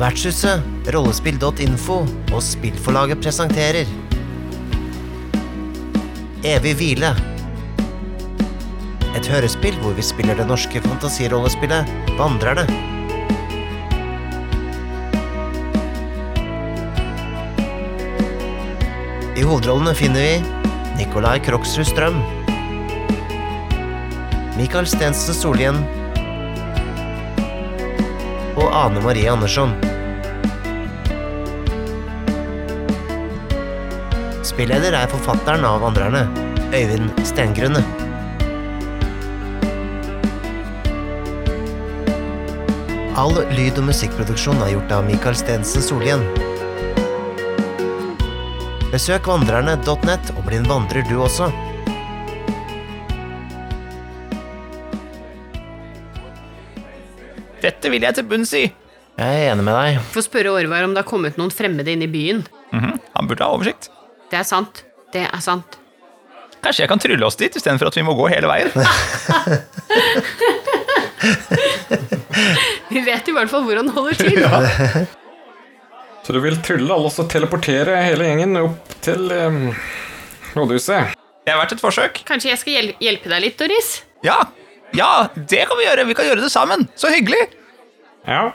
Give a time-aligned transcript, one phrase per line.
[0.00, 0.62] Vertshuset,
[0.94, 1.96] rollespill.info
[2.32, 3.90] og spillforlaget presenterer
[6.40, 7.10] Evig hvile.
[9.12, 12.64] Et hørespill hvor vi spiller det norske fantasirollespillet Vandrerne.
[19.36, 22.22] I hovedrollene finner vi Nikolai Kroksrud Strøm.
[24.56, 25.84] Mikael Stensen Solhjell
[28.60, 29.72] og Ane Marie Andersson.
[34.44, 36.26] Spilleder er forfatteren av Vandrerne,
[36.76, 37.82] Øyvind Stengrunne.
[43.20, 46.22] All lyd- og musikkproduksjon er gjort av Mikael Stensen Solien.
[48.90, 51.50] Besøk vandrerne.net og bli en vandrer du også.
[57.80, 58.66] Dette vil jeg til bunns i.
[59.16, 60.02] Jeg er enig med deg.
[60.12, 62.42] Få spørre Orvar om det har kommet noen fremmede inn i byen.
[62.76, 63.88] Mhm, Han burde ha oversikt.
[64.28, 64.82] Det er sant.
[65.14, 65.78] Det er sant.
[66.60, 68.68] Kanskje jeg kan trylle oss dit istedenfor at vi må gå hele veien.
[72.90, 74.44] Vi vet i hvert fall hvor han holder til.
[76.26, 79.70] Så du vil trylle alle og teleportere hele gjengen opp til um,
[80.52, 81.16] rådhuset?
[81.46, 82.20] Det har vært et forsøk.
[82.28, 83.88] Kanskje jeg skal hjel hjelpe deg litt, Doris?
[84.26, 84.36] Ja,
[84.92, 86.04] ja, det kan vi gjøre.
[86.12, 86.84] Vi kan gjøre det sammen.
[86.98, 87.48] Så hyggelig.
[88.26, 88.50] Ja.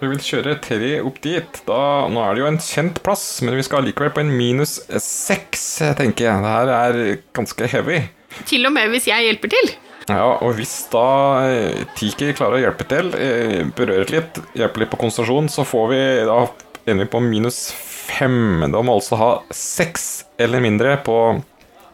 [0.00, 1.60] Vi vil kjøre Terry opp dit.
[1.66, 4.78] Da, nå er det jo en kjent plass, men vi skal likevel på en minus
[5.04, 5.66] seks,
[5.98, 6.44] tenker jeg.
[6.44, 8.00] Det her er ganske heavy.
[8.48, 9.72] Til og med hvis jeg hjelper til.
[10.08, 11.04] Ja, og hvis da
[11.46, 15.86] eh, Tiki klarer å hjelpe til, eh, berøre litt, hjelpe litt på konsentrasjon, så får
[15.92, 16.40] vi da
[16.88, 18.64] ender vi på minus fem.
[18.72, 21.16] Da må altså ha seks eller mindre på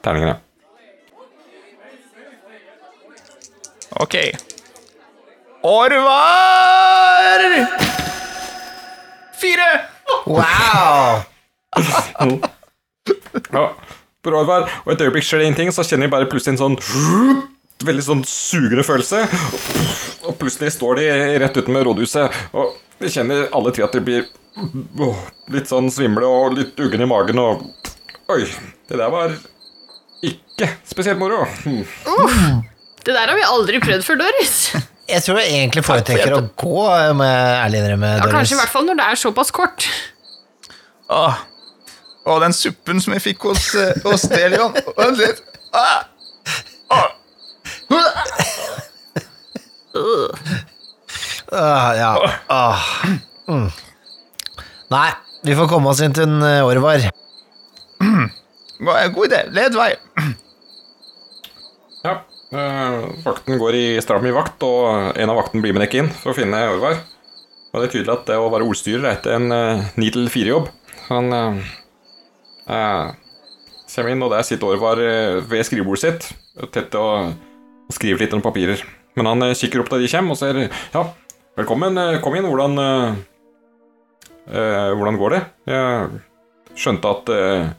[0.07, 0.39] terningene.
[3.97, 4.17] Ok.
[5.67, 7.41] Orvar!
[9.41, 9.81] Fire!
[10.27, 11.23] Wow!
[13.51, 13.75] Ja,
[14.23, 16.79] på Orvar, og et øyeblikk skjer det ingenting, så kjenner vi bare plutselig en sånn
[17.83, 19.25] veldig sånn sugende følelse.
[20.27, 21.11] Og plutselig står de
[21.43, 24.23] rett utenfor rådhuset, og vi kjenner alle tre at de blir
[25.51, 27.67] litt sånn svimle og litt uggen i magen og
[28.31, 28.43] Oi,
[28.91, 29.35] det der var
[30.27, 31.43] ikke spesielt moro.
[31.67, 34.57] Det der har vi aldri prøvd før, Doris.
[35.07, 38.09] Jeg tror jeg egentlig foretrekker å gå, må jeg ærlig innrømme.
[38.19, 39.87] Ja, kanskje i hvert fall når det er såpass kort.
[41.15, 41.37] Åh.
[42.27, 44.75] Åh den suppen som vi fikk hos, eh, hos Delion.
[44.99, 45.43] Vent litt.
[45.77, 46.03] Ah.
[46.91, 47.07] Åh.
[51.53, 52.11] Ah, ja.
[52.51, 52.83] Ah.
[53.49, 53.71] Mm.
[54.91, 55.11] Nei,
[55.47, 57.07] vi får komme oss inn til en eh, Orvar.
[58.83, 59.45] God god idé.
[59.55, 59.93] Led vei.
[62.03, 66.05] Ja, eh, vakten går i stram i vakt, og en av vakten blir med dere
[66.05, 67.01] inn for å finne Orvar.
[67.73, 69.49] Og det er tydelig at det å være ordstyrer er ikke en
[70.01, 70.71] ni til fire-jobb.
[71.11, 71.59] Han eh,
[72.73, 73.15] eh,
[73.93, 76.29] kommer inn, og der sitter Orvar eh, ved skrivebordet sitt,
[76.75, 77.35] tett og,
[77.87, 78.83] og skriver litt om papirer.
[79.19, 81.05] Men han eh, kikker opp da de kommer, og ser Ja,
[81.59, 83.19] velkommen, eh, kom inn, hvordan eh,
[84.51, 85.43] eh, Hvordan går det?
[85.71, 87.71] Jeg skjønte at eh,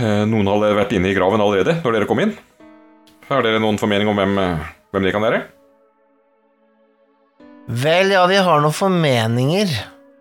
[0.00, 2.36] eh, noen hadde vært inne i graven allerede når dere kom inn.
[3.26, 5.42] Har dere noen formening om hvem, eh, hvem de kan være?
[7.66, 9.72] Vel, ja, vi har noen formeninger.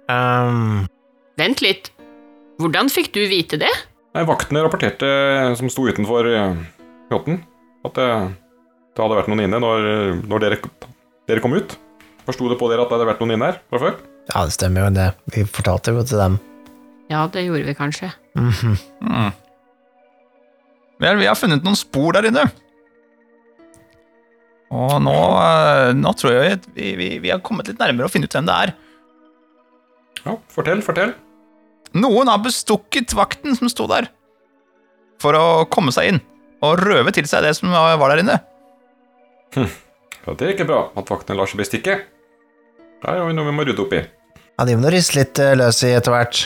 [0.09, 0.87] Um,
[1.37, 1.91] Vent litt.
[2.61, 3.69] Hvordan fikk du vite det?
[4.15, 5.05] Nei, Vaktene rapporterte,
[5.59, 6.55] som sto utenfor eh,
[7.11, 7.41] yachten,
[7.85, 8.09] at det,
[8.95, 9.87] det hadde vært noen inne når,
[10.25, 10.59] når dere,
[11.29, 11.75] dere kom ut.
[12.25, 13.97] Forsto det på dere at det hadde vært noen inne her fra før?
[14.25, 15.09] ja, det stemmer jo det.
[15.35, 16.39] Vi fortalte jo til dem.
[17.11, 18.09] Ja, det gjorde vi kanskje.
[18.33, 18.77] Mhm.
[19.05, 19.33] Mm.
[21.03, 22.47] Vel, vi har funnet noen spor der inne.
[24.73, 28.29] Og nå, eh, nå tror jeg vi, vi, vi har kommet litt nærmere å finne
[28.29, 28.73] ut hvem det er.
[30.25, 31.13] Ja, fortell, fortell.
[31.95, 34.09] Noen har bestukket vakten som sto der,
[35.21, 36.21] for å komme seg inn
[36.65, 38.39] og røve til seg det som var der inne.
[39.55, 41.99] Ja, det er ikke bra at vaktene lar seg bestikke.
[43.03, 44.01] Det er jo noe vi må rydde opp i.
[44.55, 46.45] Ja, de må riste litt eh, løs i etter hvert.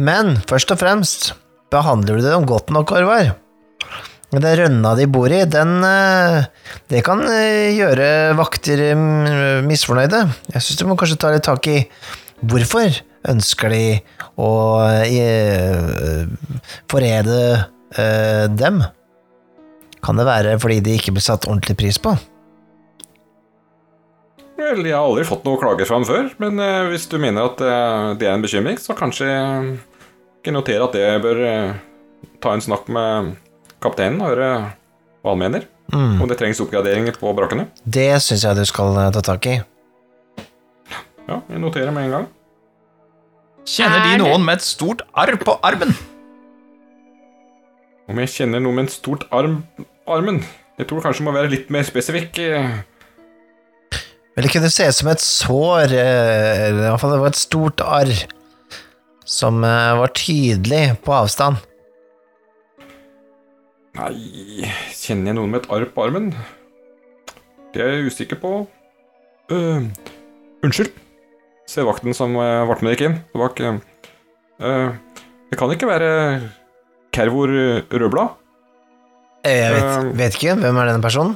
[0.00, 1.32] Men først og fremst,
[1.74, 3.34] behandler du dem godt nok, Orvar?
[4.34, 6.46] Den rønna de bor i, den eh,
[6.90, 10.24] Det kan eh, gjøre vakter eh, misfornøyde.
[10.54, 11.82] Jeg syns du må kanskje ta litt tak i
[12.44, 12.98] hvorfor
[13.30, 13.84] ønsker de
[14.40, 14.50] å
[15.04, 16.24] eh,
[16.90, 17.38] forræde
[18.58, 18.80] dem?
[20.02, 22.16] Kan det være fordi de ikke blir satt ordentlig pris på?
[24.58, 26.58] Vel, jeg har aldri fått noe klager fra ham før, men
[26.90, 27.62] hvis du mener at
[28.18, 29.76] det er en bekymring, så kanskje jeg
[30.42, 31.40] kan notere at jeg bør
[32.42, 33.36] ta en snakk med
[33.84, 34.50] kapteinen og høre
[35.24, 35.68] hva han mener.
[35.92, 36.22] Mm.
[36.22, 37.68] Om det trengs oppgraderinger på brakkene.
[37.84, 39.58] Det syns jeg du skal eh, ta tak i.
[41.28, 42.26] Ja, jeg noterer med en gang.
[43.64, 45.94] Kjenner Er de noen med et stort arr på armen?
[48.12, 49.62] Om jeg kjenner noen med en stort arm
[50.04, 50.42] armen
[50.76, 52.36] Jeg tror kanskje jeg må være litt mer spesifikk.
[54.34, 57.30] Vel, det kunne se ut som et sår, eh, eller i hvert fall det var
[57.30, 58.10] et stort arr,
[59.24, 61.62] som eh, var tydelig på avstand.
[63.94, 66.32] Nei Kjenner jeg noen med et arr på armen?
[67.74, 68.52] Det er jeg usikker på.
[69.50, 69.86] Uh,
[70.64, 70.92] unnskyld.
[71.70, 73.60] Ser vakten som uh, ble med dere inn bak.
[73.60, 73.80] eh,
[74.62, 74.92] øh,
[75.50, 76.10] det kan ikke være
[77.14, 77.50] Kervor
[77.90, 78.36] Rødblad?
[79.44, 81.34] Jeg vet, vet ikke, hvem er denne personen?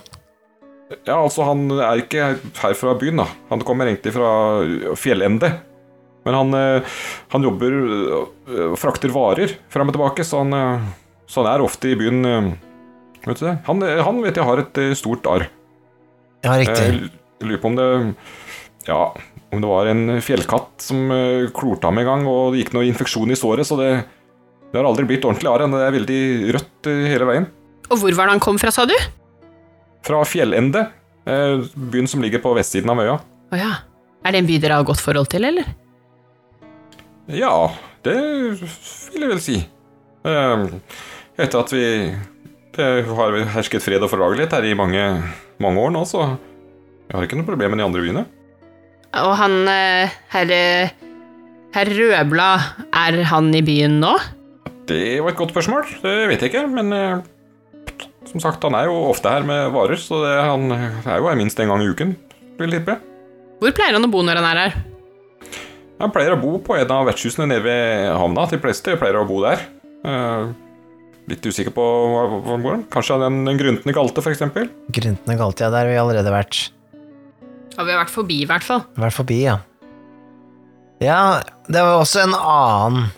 [1.05, 2.31] Ja, altså, han er ikke
[2.63, 3.27] her fra byen, da.
[3.51, 5.51] Han kommer egentlig fra fjellende.
[6.25, 6.97] Men han, eh,
[7.33, 7.77] han jobber
[8.19, 10.89] og Frakter varer fram og tilbake, så han, eh,
[11.29, 12.49] så han er ofte i byen eh,
[13.29, 13.57] Vet du det?
[13.67, 15.45] Han, eh, han vet jeg har et eh, stort arr.
[16.47, 17.11] Ja, Jeg riktig.
[17.45, 17.89] lurer på om det
[18.89, 19.01] Ja,
[19.53, 21.09] om det var en fjellkatt som
[21.57, 23.91] klorte ham en gang, og det gikk noe infeksjon i såret, så det,
[24.71, 25.65] det har aldri blitt ordentlig arr.
[25.69, 26.21] Det er veldig
[26.57, 27.47] rødt hele veien.
[27.89, 28.95] Og hvor var det han kom fra, sa du?
[30.05, 30.87] Fra fjellende,
[31.29, 33.19] eh, byen som ligger på vestsiden av øya.
[33.53, 33.71] Å ja.
[34.25, 35.69] Er det en by dere har godt forhold til, eller?
[37.29, 37.53] Ja,
[38.05, 39.59] det vil jeg vel si.
[40.29, 40.67] Eh,
[41.39, 41.85] Etter at vi
[42.79, 45.03] har hersket fred og fordragelighet her i mange,
[45.63, 46.25] mange år nå, så
[47.09, 48.25] jeg har ikke noe problem med de andre byene.
[49.19, 50.61] Og han eh, herre
[51.75, 54.13] Herr Rødblad, er han i byen nå?
[54.89, 55.87] Det var et godt spørsmål.
[56.03, 57.25] Det vet jeg ikke, men eh,
[58.29, 61.39] som sagt, han er jo ofte her med varer, så det, han er jo her
[61.39, 62.15] minst en gang i uken,
[62.59, 62.99] vil jeg tippe.
[63.63, 64.79] Hvor pleier han å bo når han er her?
[65.99, 68.47] Han pleier å bo på en av vertshusene nede ved havna.
[68.51, 69.65] De fleste pleier å bo der.
[70.07, 70.51] Eh,
[71.29, 72.83] litt usikker på hvordan går han bor.
[72.93, 74.69] Kanskje den, den gruntende galte, for eksempel.
[74.93, 75.71] galte, ja.
[75.71, 76.61] der har vi allerede vært.
[77.77, 78.83] Ja, vi har vært forbi, i hvert fall.
[78.99, 79.59] Vært forbi, ja.
[81.05, 81.21] Ja,
[81.71, 83.13] det var også en annen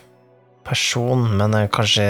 [0.67, 2.05] person, men eh, kanskje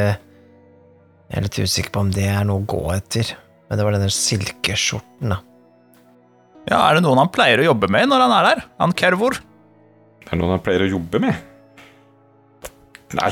[1.31, 3.29] Jeg er litt usikker på om det er noe å gå etter.
[3.69, 5.37] Men det var denne silkeskjorten, da.
[6.67, 8.65] Ja, Er det noen han pleier å jobbe med når han er der?
[8.83, 9.39] Han Kervor?
[10.27, 11.47] Er det noen han pleier å jobbe med?
[13.15, 13.31] Nei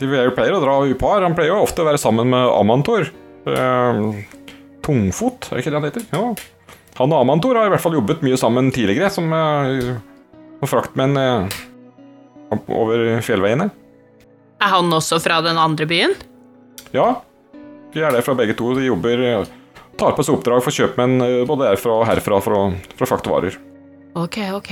[0.00, 1.20] De er pleier å dra i par.
[1.24, 3.10] Han pleier jo ofte å være sammen med Amantor.
[3.48, 4.00] Eh,
[4.84, 6.06] tungfot, er det ikke det han heter?
[6.14, 6.24] Ja.
[7.00, 9.28] Han og Amantor har i hvert fall jobbet mye sammen tidligere, som
[10.60, 11.60] som fraktmenn eh,
[12.52, 13.70] over fjellveiene.
[14.60, 16.12] Er han også fra den andre byen?
[16.92, 17.22] Ja,
[17.94, 18.74] de er der fra begge to.
[18.76, 19.56] De jobber eh,
[20.00, 22.60] Tar på seg oppdrag for kjøpmenn både herfra og herfra for å,
[22.94, 23.58] for å frakte varer.
[24.16, 24.70] Ok, ok.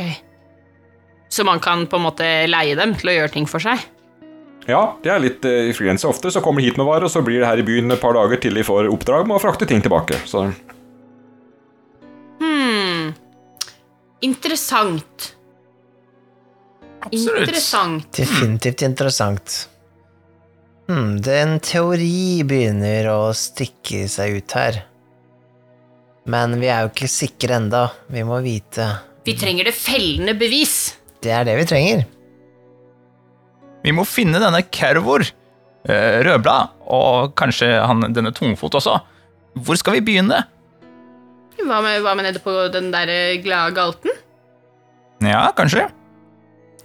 [1.28, 3.82] Så man kan på en måte leie dem til å gjøre ting for seg?
[4.68, 6.30] Ja, det er litt eh, frilanser ofte.
[6.30, 8.12] Så kommer de hit med varer, og så blir det her i byen et par
[8.16, 10.20] dager til de får oppdrag med å frakte ting tilbake.
[10.28, 10.48] Så
[12.38, 13.14] Hmm.
[14.20, 15.32] Interessant.
[17.00, 17.40] Absolutt.
[17.46, 18.12] Interessant.
[18.18, 19.56] Definitivt interessant.
[20.88, 24.82] Hmm, det er en teori begynner å stikke seg ut her.
[26.28, 27.82] Men vi er jo ikke sikre enda.
[28.12, 28.86] Vi må vite.
[29.24, 30.96] Vi trenger det fellende bevis.
[31.24, 32.06] Det er det vi trenger.
[33.84, 35.24] Vi må finne denne Kervor,
[35.88, 38.98] eh, Rødblad, og kanskje han, denne Tungfot også.
[39.58, 40.42] Hvor skal vi begynne?
[41.58, 44.14] Hva med, hva med nede på den der eh, glade galten?
[45.24, 45.88] Ja, kanskje.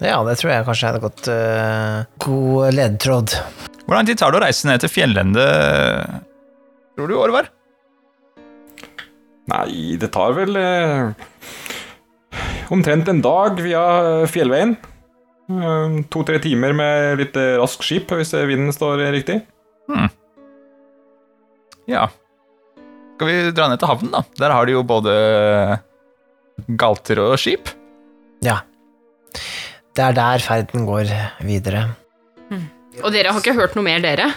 [0.02, 3.36] Ja, det tror jeg kanskje hadde gått uh, god ledetråd.
[3.84, 5.44] Hvor lang tid tar det å reise ned til fjellende,
[6.98, 7.52] tror du, Orvar?
[9.52, 11.12] Nei, det tar vel eh,
[12.74, 13.84] omtrent en dag via
[14.32, 14.78] fjellveien.
[15.52, 19.42] Eh, To-tre timer med litt rask skip, hvis eh, vinden står riktig.
[21.90, 22.08] Ja.
[23.18, 24.22] Skal vi dra ned til havnen, da?
[24.40, 25.14] Der har de jo både
[26.80, 27.70] galter og skip.
[28.46, 28.62] Ja.
[29.94, 31.12] Det er der ferden går
[31.46, 31.90] videre.
[33.04, 34.28] Og dere har ikke hørt noe mer, dere?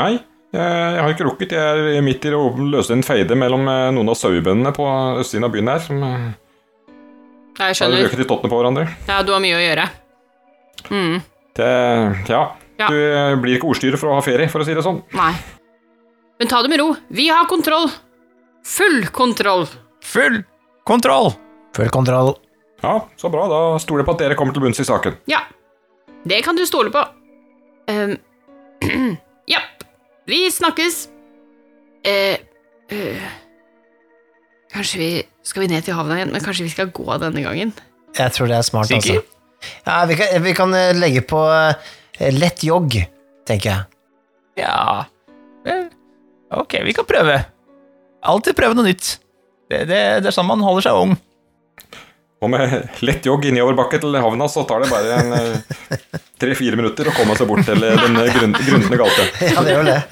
[0.00, 0.12] Nei,
[0.54, 1.52] jeg, jeg har ikke rukket.
[1.54, 4.86] Jeg er midt i å løse en feide mellom eh, noen av sauebøndene på
[5.22, 8.00] østsiden av byen her, som jeg skjønner.
[8.00, 8.88] har røket i tottene på hverandre.
[9.08, 9.86] Ja, du har mye å gjøre.
[10.90, 11.20] Mm,
[11.54, 11.68] Det,
[12.28, 12.88] ja, Ja.
[12.90, 15.02] du eh, blir ikke ordstyrer for å ha ferie, for å si det sånn.
[15.14, 15.32] nei.
[16.40, 16.96] Men ta det med ro.
[17.14, 17.88] Vi har kontroll.
[18.66, 19.68] Full kontroll.
[20.02, 20.42] Full
[20.84, 21.32] kontroll!
[21.76, 22.34] Full kontroll.
[22.82, 23.46] Ja, så bra.
[23.48, 25.14] Da stoler jeg på at dere kommer til bunns i saken.
[25.30, 25.44] Ja.
[26.26, 27.04] Det kan du stole på.
[27.88, 28.16] Um,
[29.54, 29.60] ja.
[30.26, 31.08] Vi snakkes.
[32.04, 32.36] Uh,
[32.92, 33.28] uh.
[34.74, 35.10] kanskje vi
[35.42, 36.32] Skal vi ned til havna igjen?
[36.32, 37.72] Men kanskje vi skal gå denne gangen?
[38.18, 39.20] Jeg tror det er smart, Sikker?
[39.22, 39.33] altså.
[39.86, 42.96] Ja, vi kan, vi kan eh, legge på eh, lett jogg,
[43.48, 43.82] tenker jeg.
[44.62, 45.04] Ja
[45.66, 45.86] eh,
[46.54, 47.40] Ok, vi kan prøve.
[48.24, 49.16] Alltid prøve noe nytt.
[49.70, 51.16] Det, det, det er sånn man holder seg ung.
[52.44, 56.02] Og med lett jogg innoverbakke til havna, så tar det bare en
[56.40, 59.24] tre-fire minutter å komme seg bort til den grunn, grunnende galte.
[59.54, 60.00] Ja, det gjør det.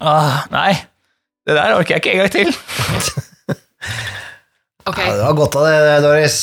[0.00, 0.78] Ah, nei,
[1.44, 3.20] det der orker jeg ikke en gang til.
[4.90, 6.36] Ok, Ja, du har godt av det, Doris.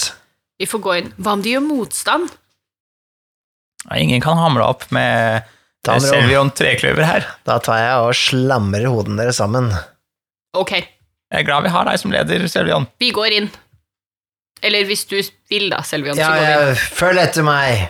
[0.60, 1.12] vi får gå inn.
[1.22, 2.32] Hva om de gjør motstand?
[3.90, 5.44] Nei, Ingen kan hamle opp med
[5.88, 6.00] eh.
[6.04, 7.28] Selvion trekløver her.
[7.48, 9.70] Da tar jeg og slamrer hodene deres sammen.
[10.58, 12.88] Ok, Jeg er glad vi har deg som leder, Selvion.
[13.00, 13.48] vi går inn.
[14.66, 15.16] Eller hvis du
[15.52, 16.82] vil, da, Selvion, Ja, så går vi inn.
[16.98, 17.86] følg etter meg.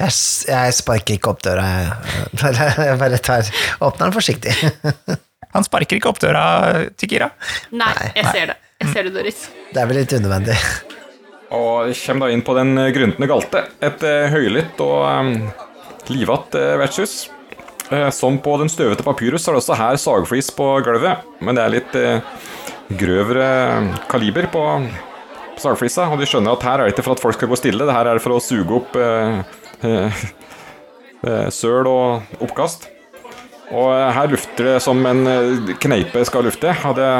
[0.00, 0.12] Jeg,
[0.48, 2.54] jeg sparker ikke opp døra, jeg.
[2.78, 3.48] Jeg bare tar
[3.80, 4.54] Åpner den forsiktig.
[5.54, 6.44] Han sparker ikke opp døra
[7.00, 7.30] til Kira.
[7.72, 8.58] Nei, Nei, jeg ser det.
[8.80, 9.42] Jeg ser det, Doris.
[9.70, 10.56] Det er vel litt unødvendig.
[11.56, 13.64] Og kommer da inn på den eh, gruntende galte.
[13.82, 15.34] Et eh, høylytt og um,
[16.12, 17.14] livatt eh, vertshus.
[17.90, 21.64] Eh, som på den støvete papyrus er det også her sagflis på gulvet, men det
[21.64, 22.44] er litt eh,
[23.00, 23.48] grøvere
[24.10, 24.62] kaliber på,
[25.56, 27.58] på sagflisa, og de skjønner at her er det ikke for at folk skal gå
[27.58, 29.42] stille, det her er det for å suge opp eh,
[29.90, 30.24] eh,
[31.26, 32.86] eh, søl og oppkast.
[33.74, 36.72] Og eh, her lufter det som en eh, kneipe skal lufte.
[36.84, 37.10] Hadde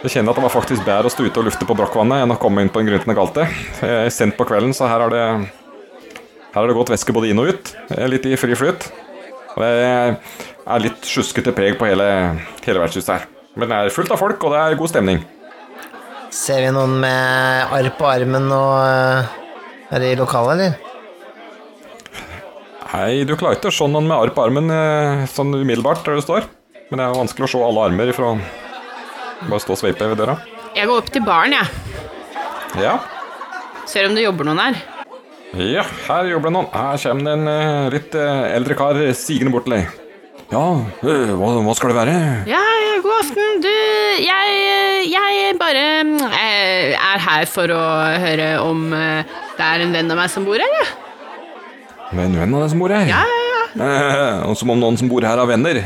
[0.00, 2.32] jeg kjenner at det var faktisk bedre å stå ute og lufte på brakkvannet enn
[2.32, 3.44] å komme inn på en gryntende galte.
[3.82, 5.24] Jeg er sendt på kvelden, så her har det
[6.50, 7.74] Her har det gått væske både inn og ut.
[7.94, 8.88] Er Litt i fri flyt.
[9.54, 9.74] Og det
[10.66, 12.06] er litt sjuskete preg på hele,
[12.64, 13.26] hele vertshuset her.
[13.54, 15.20] Men det er fullt av folk, og det er god stemning.
[16.34, 19.30] Ser vi noen med arr på armen og eh,
[19.90, 20.72] Er det i lokalet, eller?
[22.90, 26.18] Nei, du klarer ikke å se noen med arr på armen eh, sånn umiddelbart der
[26.18, 26.48] du står.
[26.88, 28.32] Men det er jo vanskelig å se alle armer ifra
[29.48, 30.36] bare stå og sveipe ved døra.
[30.76, 31.66] Jeg går opp til baren, jeg.
[32.80, 32.98] Ja.
[33.90, 34.80] Ser om det jobber noen her.
[35.58, 36.68] Ja, her jobber det noen.
[36.74, 39.96] Her kommer det en eh, litt eh, eldre kar sigende bort til deg.
[40.50, 40.62] Ja,
[41.02, 42.14] eh, hva, hva skal det være?
[42.50, 42.62] Ja,
[43.02, 43.58] god aften.
[43.64, 43.72] Du,
[44.22, 45.84] jeg, jeg bare
[46.38, 47.82] eh, er her for å
[48.22, 50.88] høre om det er en venn av meg som bor her, ja.
[52.10, 53.06] En venn av deg som bor her?
[53.10, 53.39] Ja, ja.
[53.70, 55.78] Eh, som om noen som bor her har venner.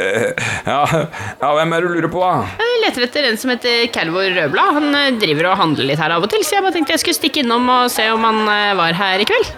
[0.72, 2.48] ja, ja, hvem er det du lurer på, da?
[2.58, 4.72] Jeg leter etter en som heter Calvor Rødblad.
[4.80, 7.02] Han eh, driver og handler litt her av og til, så jeg bare tenkte jeg
[7.04, 9.52] skulle stikke innom og se om han eh, var her i kveld.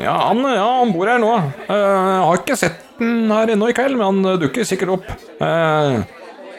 [0.00, 1.32] Ja, han, ja, han bor her nå.
[1.66, 4.92] Eh, Jeg har ikke sett den her ennå i kveld, men han eh, dukker sikkert
[4.98, 5.08] opp.
[5.40, 6.00] Eh,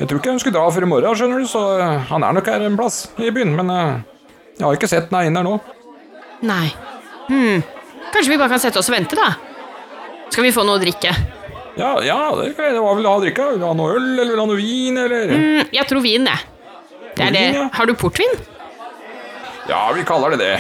[0.02, 2.34] Jeg tror ikke han skulle dra før i morgen, skjønner du, så eh, han er
[2.40, 3.94] nok her en plass i byen, men eh,
[4.58, 5.60] jeg har ikke sett den her inne her nå.
[6.50, 6.66] Nei.
[7.30, 7.62] Hm.
[8.12, 9.30] Kanskje vi bare kan sette oss og vente, da?
[10.32, 11.12] Skal vi få noe å drikke?
[11.80, 12.80] Ja, ja, det kan jeg.
[12.84, 13.48] Hva vil du ha å drikke?
[13.54, 15.32] Vil du ha noe øl, eller vil du ha noe vin, eller?
[15.36, 16.48] Mm, jeg tror vin, jeg.
[17.16, 17.44] Det er det.
[17.48, 17.66] Vin, ja.
[17.76, 18.36] Har du portvin?
[19.70, 20.54] Ja, vi kaller det det.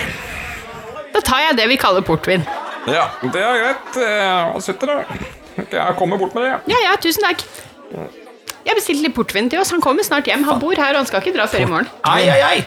[1.11, 2.43] Da tar jeg det vi kaller portvin.
[2.89, 3.97] Ja, det er greit.
[4.01, 5.21] Eh, Hva sitter det?
[5.71, 6.53] Jeg kommer bort med det.
[6.71, 7.43] Ja, ja, tusen takk.
[7.91, 9.71] Jeg bestilte litt portvin til oss.
[9.75, 10.45] Han kommer snart hjem.
[10.47, 11.89] Han bor her, og han skal ikke dra før i morgen.
[12.07, 12.59] Ai, ai, ai!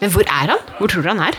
[0.00, 0.62] Men hvor er han?
[0.80, 1.38] Hvor tror du han er?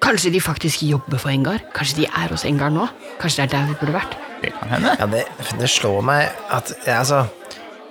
[0.00, 1.60] Kanskje de faktisk jobber for Engar?
[1.76, 2.86] Kanskje de er hos Engar nå?
[3.20, 4.16] Kanskje det er der vi burde vært?
[4.40, 4.94] Det kan hende.
[4.98, 5.24] Ja, det,
[5.60, 7.26] det slår meg at ja, altså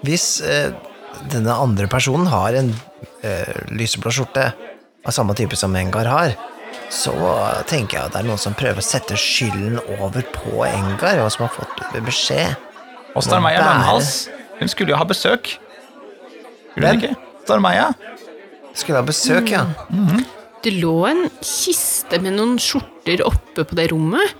[0.02, 0.72] Hvis eh,
[1.30, 2.72] denne andre personen har en
[3.22, 4.48] eh, lyseblå skjorte
[5.06, 6.34] av samme type som Engar har,
[6.90, 7.14] så
[7.70, 11.30] tenker jeg at det er noen som prøver å sette skylden over på Engar, og
[11.34, 12.56] som har fått beskjed.
[13.14, 14.30] Og Starmeia Langhals.
[14.60, 15.54] hun skulle jo ha besøk.
[16.72, 17.14] Skulle hun ikke?
[17.46, 17.90] Starmeia?
[18.74, 19.66] Skulle ha besøk, ja.
[20.64, 24.36] Det lå en kiste med noen skjorter oppe på det rommet.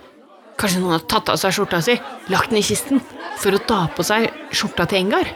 [0.60, 1.96] Kanskje noen har tatt av seg skjorta si,
[2.34, 3.00] lagt den i kisten,
[3.40, 5.30] for å ta på seg skjorta til Engar?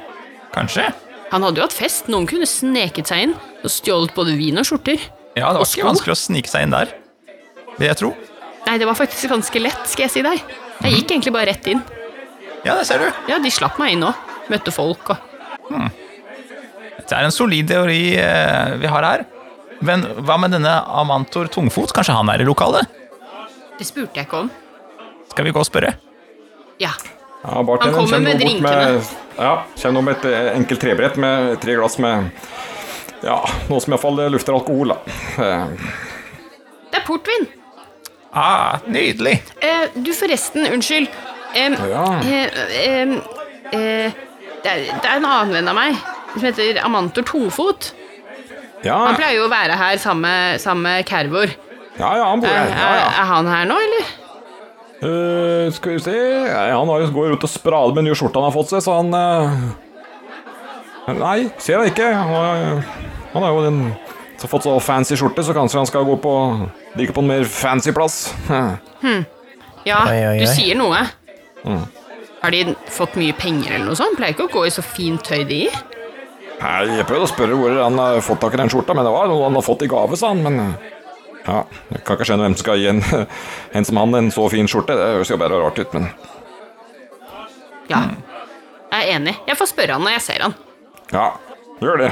[0.52, 0.90] Kanskje?
[1.32, 4.68] Han hadde jo hatt fest, noen kunne sneket seg inn og stjålet både vin og
[4.68, 5.00] skjorter.
[5.40, 6.92] Ja, det var ikke vanskelig å snike seg inn der.
[7.80, 8.12] Vil jeg tro.
[8.68, 10.44] Nei, det var faktisk ganske lett, skal jeg si deg.
[10.84, 11.82] Jeg gikk egentlig bare rett inn.
[12.68, 13.08] Ja, det ser du.
[13.32, 14.20] Ja, de slapp meg inn òg.
[14.52, 15.30] Møtte folk og
[17.04, 19.24] Det er en solid teori eh, vi har her.
[19.84, 21.92] Men hva med denne Amantor Tungfot?
[21.96, 22.88] Kanskje han er i lokalet?
[23.80, 24.52] Det spurte jeg ikke om.
[25.34, 25.96] Skal vi gå og spørre?
[26.82, 26.92] Ja.
[27.44, 28.70] Ja, Han kommer med drinkene.
[28.70, 32.30] med, ja, kommer nå med et eh, enkelt trebrett med tre glass med
[33.24, 34.94] ja, noe som iallfall lufter alkohol.
[34.94, 35.18] da.
[35.44, 35.92] Eh,
[36.94, 37.50] Det er portvin.
[38.34, 39.36] Ah, nydelig.
[39.62, 41.10] Eh, du, forresten, unnskyld.
[41.54, 42.06] Ja.
[42.24, 43.18] eh, em,
[43.74, 44.16] eh,
[44.64, 46.00] det, er, det er en annen venn av meg
[46.34, 47.92] som heter Amantor Tofot.
[48.84, 51.54] Ja, Han pleier jo å være her sammen med, Kervor.
[51.98, 52.74] ja, ja, han bor Er, her.
[52.74, 53.08] Ja, er, ja.
[53.22, 54.12] er han her nå, eller?
[55.04, 56.14] Uh, skal vi se
[56.48, 58.84] Han har jo går rundt og sprader med den nye skjorta han har fått seg,
[58.86, 59.58] så han uh...
[61.20, 62.08] Nei, ser jeg ikke.
[62.16, 63.82] Han har, jo den
[64.40, 66.34] så fått så fancy skjorte, så kanskje han skal gå på
[66.94, 68.30] drikke på en mer fancy plass.
[69.84, 70.96] Ja, Oi, oi, du sier noe.
[71.68, 71.82] Mm.
[72.40, 74.16] Har de fått mye penger eller noe sånt?
[74.16, 75.76] Pleier ikke å gå i så fint tøy de gir.
[76.64, 79.12] Nei, jeg prøvde å spørre hvor han har fått tak i den skjorta, men det
[79.14, 80.44] var noe han har fått i gave, sa han.
[80.46, 80.60] Men
[81.44, 81.58] ja,
[81.92, 83.02] jeg kan ikke skjønne hvem som skal gi en,
[83.80, 84.96] en som han en så fin skjorte.
[84.96, 86.08] Det høres jo bare rart ut, men
[87.92, 88.06] Ja.
[88.94, 89.34] Jeg er enig.
[89.50, 90.54] Jeg får spørre han når jeg ser han.
[91.12, 91.28] ja,
[91.82, 92.12] gjør det.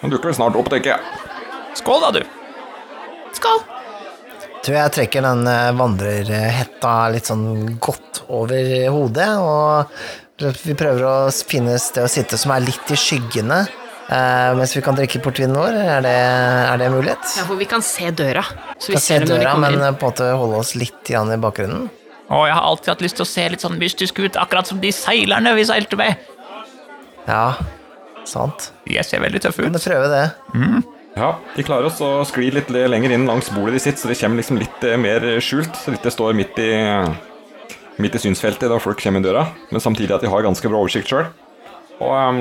[0.00, 1.28] Han dukker vel snart opp, tenker jeg.
[1.78, 2.24] Skål, da, du.
[3.36, 3.60] Skål!
[4.60, 9.94] Tror jeg trekker den eh, vandrerhetta litt sånn godt over hodet, og
[10.40, 13.60] vi prøver å finne et sted å sitte som er litt i skyggene,
[14.08, 15.76] eh, mens vi kan drikke portvinen vår.
[15.98, 16.14] Er det,
[16.72, 17.32] er det en mulighet?
[17.38, 18.44] Ja, for vi kan se døra.
[18.78, 19.82] Så vi Kan se ser se døra, men inn.
[19.82, 21.88] eh, på en måte holde oss litt i bakgrunnen.
[22.30, 24.78] Å, jeg har alltid hatt lyst til å se litt sånn mystisk ut, akkurat som
[24.80, 26.16] de seilerne vi seilte med.
[27.26, 27.56] Ja,
[28.24, 28.70] sant.
[28.86, 29.84] Jeg ser veldig tøffe Kan du ut.
[29.84, 30.24] prøve det?
[31.18, 34.14] Ja, de klarer oss å skli litt lenger inn langs bordet de sitter, så de
[34.14, 36.70] kommer liksom litt eh, mer skjult, så de ikke står midt i,
[38.02, 40.80] midt i synsfeltet da folk kommer inn døra, men samtidig at de har ganske bra
[40.80, 41.28] oversikt sjøl.
[42.00, 42.40] Og um,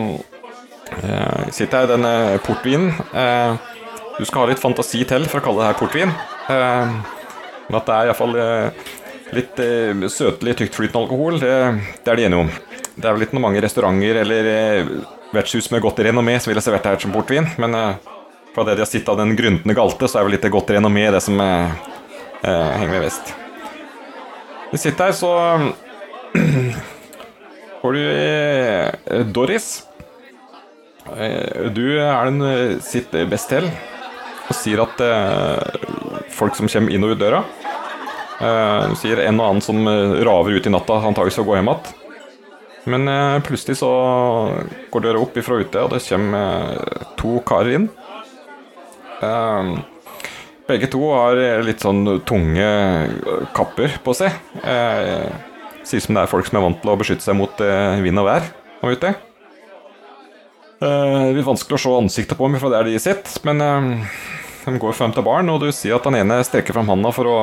[0.90, 2.14] jeg sitter her i denne
[2.46, 2.94] portvinen.
[3.14, 3.76] Eh,
[4.18, 6.14] du skal ha litt fantasi til for å kalle det her portvin.
[6.50, 6.96] Eh,
[7.70, 8.90] men at det er iallfall uh,
[9.36, 11.54] litt eh, søtlig, tyktflytende alkohol, det,
[12.04, 12.52] det er de enige om.
[12.96, 14.94] Det er vel ikke noen mange restauranter eller eh,
[15.36, 18.10] vertshus med godt renommé som ville servert det her som portvin, men eh,
[18.56, 20.74] fra det de har sett av den gruntende galte, så er vel litt det godt
[20.76, 21.78] renommé det som eh,
[22.42, 23.36] eh, henger med best.
[24.72, 25.30] Vi sitter her, så
[27.82, 29.70] får du eh, Doris.
[31.18, 32.44] Eh, du er den
[32.78, 33.70] Sitt sitter best til
[34.50, 35.80] og sier at eh,
[36.34, 37.44] folk som kommer inn og ut døra
[38.42, 41.58] eh, Du sier en og annen som eh, raver ut i natta, antakelig skal gå
[41.60, 41.96] hjem igjen.
[42.90, 43.92] Men eh, plutselig så
[44.90, 47.90] går døra opp ifra ute, og det kommer eh, to karer inn.
[50.70, 54.36] Begge to har eh, litt sånn tunge eh, kapper på seg.
[54.62, 55.30] Eh,
[55.90, 58.22] Sier som det er folk som er vant til å beskytte seg mot eh, vind
[58.22, 58.46] og vær
[58.84, 59.14] Om ute.
[60.86, 64.20] Eh, litt vanskelig å se ansiktet på dem fra der de sitter, men eh,
[64.68, 67.28] de går frem til baren, og du sier at den ene strekker fram handa for
[67.28, 67.40] å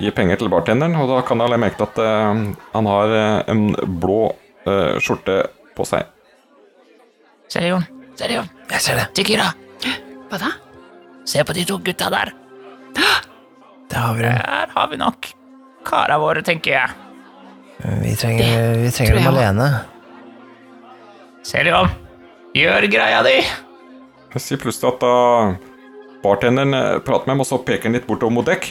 [0.00, 3.68] gi penger til bartenderen, og da kan jeg merke at eh, han har eh, en
[4.00, 4.22] blå
[4.66, 5.42] eh, skjorte
[5.76, 6.08] på seg.
[7.52, 7.84] Se, Jon.
[8.18, 8.50] Se, Jon.
[8.72, 9.10] Jeg ser det.
[9.14, 9.52] Tikira.
[10.32, 10.54] Hva da?
[11.24, 12.32] Se på de to gutta der.
[12.94, 14.22] Det har vi.
[14.22, 15.28] Der har vi nok
[15.86, 16.90] kara våre, tenker jeg.
[18.02, 19.68] Vi trenger, vi trenger dem alene.
[21.44, 21.90] Se, Jon.
[22.54, 23.36] Gjør greia di.
[24.34, 25.14] Jeg sier plutselig at da
[26.24, 28.70] bartenderen eh, prater med dem, og så peker han litt bortover mot dekk.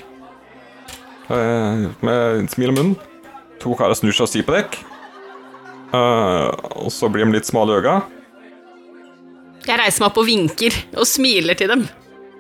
[1.30, 2.96] Eh, med smil om munnen.
[3.62, 4.80] To karer snur seg og sier på dekk.
[5.94, 6.50] Eh,
[6.84, 7.98] og så blir de litt smale i øya.
[9.64, 11.86] Jeg reiser meg opp og vinker og smiler til dem.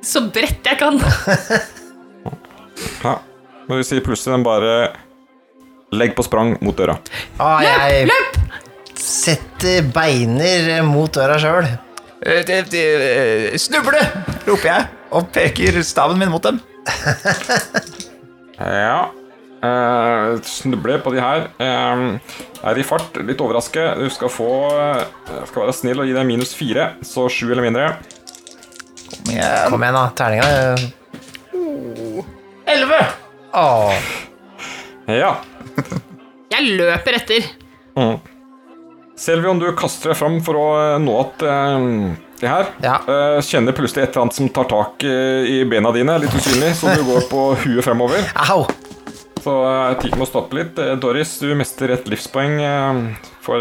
[0.04, 1.00] Så bredt jeg kan.
[3.04, 3.18] Ja.
[3.68, 4.72] Men du sier plutselig den bare
[5.94, 6.96] Legg på sprang mot døra.
[7.38, 8.40] Ah, jeg Løp!
[8.98, 11.68] setter beiner mot døra sjøl.
[12.24, 14.00] Eh, eh, Snuble,
[14.48, 16.62] roper jeg og peker staven min mot dem.
[18.64, 19.10] Ja.
[19.64, 21.46] Uh, snuble på de her.
[21.58, 22.20] Uh,
[22.68, 23.82] er i fart, litt overraske.
[24.00, 25.02] Du skal få uh,
[25.50, 27.88] Skal være snill og gi deg minus fire, så sju eller mindre.
[29.24, 29.72] Kom igjen.
[29.72, 30.10] Kom igjen, da.
[30.16, 30.50] Terninga.
[32.66, 33.00] Elleve.
[33.54, 33.94] Åh.
[35.08, 35.36] Ja.
[36.54, 37.48] Jeg løper etter.
[37.98, 38.18] Mm.
[39.20, 42.96] Selv om du kaster deg fram for å eh, nå at uh, det her, Ja.
[43.06, 46.74] Uh, kjenner plutselig et eller annet som tar tak eh, i bena dine, litt usynlig,
[46.80, 48.26] så du går på huet fremover.
[48.50, 48.66] Au!
[49.44, 50.82] Så uh, tid må stoppe litt.
[51.04, 52.58] Doris, du mister et livspoeng
[53.44, 53.60] for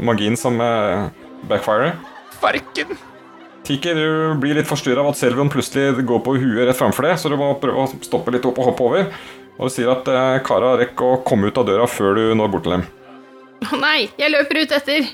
[0.00, 1.08] magien som uh,
[1.48, 1.94] backfirer.
[2.40, 2.96] Farken.
[3.66, 7.16] Tiki, du blir litt forstyrra av at Selvion plutselig går på huet rett framfor deg,
[7.18, 9.08] så du må prøve å stoppe litt opp og hoppe over.
[9.56, 12.52] Og du sier at uh, Kara rekker å komme ut av døra før du når
[12.52, 12.84] bort til dem.
[13.66, 15.08] Å nei, jeg løper ut etter.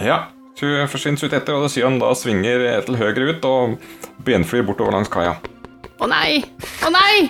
[0.00, 0.18] Ja,
[0.56, 3.76] du forsvinner ut etter, og det sier han da svinger til høyre ut og
[4.24, 5.36] benflyr bortover langs kaia.
[5.98, 6.40] Å nei,
[6.86, 7.28] å nei!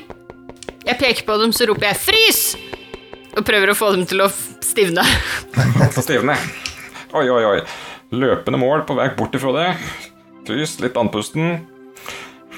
[0.86, 2.44] Jeg peker på dem, så roper jeg 'frys!'
[3.38, 4.28] og prøver å få dem til å
[4.64, 5.04] stivne.
[6.06, 6.38] Stivne.
[7.14, 7.58] Oi, oi, oi.
[8.14, 9.68] Løpende mål på vei bort ifra det.
[10.48, 11.58] Frys, litt andpusten.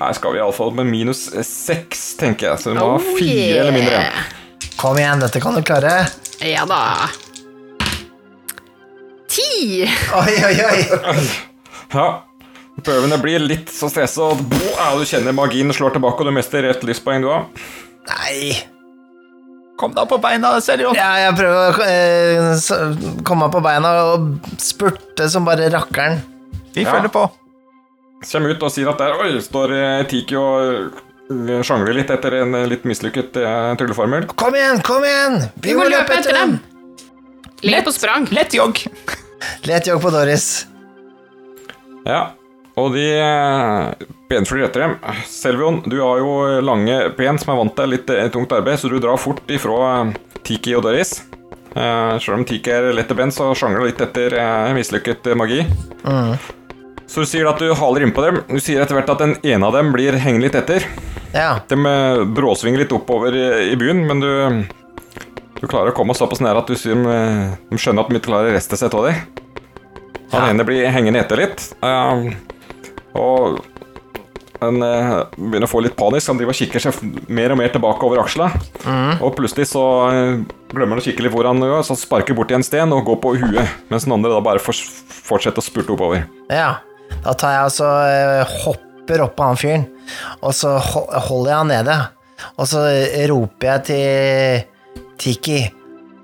[0.01, 2.63] Her skal vi iallfall med minus seks, tenker jeg.
[2.63, 4.05] Så vi må ha Oh, fire eller mindre.
[4.81, 6.07] Kom igjen, dette kan du klare.
[6.47, 6.81] Ja da.
[9.31, 9.85] Ti!
[10.15, 10.81] Oi, oi, oi.
[11.91, 12.09] Ja.
[12.87, 16.65] Prøvene blir litt så stressa, og ja, du kjenner magien slår tilbake, og du mister
[16.71, 17.59] ett livspoeng, du òg.
[18.09, 18.55] Nei.
[19.81, 20.95] Kom da på beina, Seljon.
[20.97, 24.31] Ja, jeg prøver å eh, komme meg på beina og
[24.63, 26.23] spurte som bare rakkeren.
[26.77, 26.95] Vi Ja.
[26.95, 27.27] følger på.
[28.21, 30.99] Kommer ut og sier at der oi, står eh, Tiki og
[31.33, 33.33] eh, sjangler litt etter en eh, litt mislykket
[33.81, 34.29] trylleformel.
[34.37, 35.39] Kom igjen, kom igjen!
[35.65, 36.59] Vi må løpe etter dem.
[37.65, 38.29] Lett på sprang.
[38.37, 38.83] Lett jogg.
[39.69, 40.67] Lett jogg på Doris.
[42.05, 42.35] Ja,
[42.81, 43.09] og de
[44.29, 44.95] benflyr etter dem.
[45.29, 49.01] Selvion, du har jo lange ben som er vant til litt tungt arbeid, så du
[49.01, 50.07] drar fort ifra
[50.45, 51.23] Tiki og Doris.
[51.71, 55.33] Uh, Selv om Tiki er lett til ben, så sjangler du litt etter uh, mislykket
[55.41, 55.65] magi.
[56.05, 56.60] magi.
[57.11, 58.37] Så du sier at du haler innpå dem.
[58.47, 60.85] Du sier etter hvert at den ene av dem blir hengende litt etter.
[61.35, 61.57] Ja.
[61.71, 64.31] De eh, bråsvinger litt oppover i, byen, men du
[65.61, 67.17] Du klarer å komme såpass nær at du sier de,
[67.69, 69.19] de skjønner at de ikke klarer å reste seg av deg.
[70.33, 70.53] Han Ja.
[70.55, 71.67] ene blir hengende etter litt.
[71.83, 72.31] eh,
[73.19, 73.59] og
[74.61, 76.29] han eh, begynner å få litt panisk.
[76.31, 78.51] Han driver og kikker seg mer og mer tilbake over aksla.
[79.21, 82.37] Og plutselig så eh, glemmer han å kikke litt hvor han går, så han sparker
[82.39, 83.75] borti en sten og går på huet.
[83.91, 86.25] Mens den andre da bare fortsetter å spurte oppover.
[86.53, 86.77] ja.
[87.25, 89.87] Da tar jeg altså eh, hopper opp på han fyren,
[90.41, 91.99] og så holder jeg han nede.
[92.57, 92.87] Og så
[93.29, 95.59] roper jeg til Tiki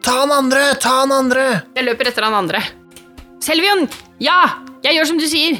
[0.06, 0.68] Ta han andre!
[0.80, 1.44] Ta han andre!
[1.74, 2.60] Jeg løper etter han andre.
[3.42, 3.88] Selvion!
[4.22, 4.62] Ja!
[4.86, 5.58] Jeg gjør som du sier.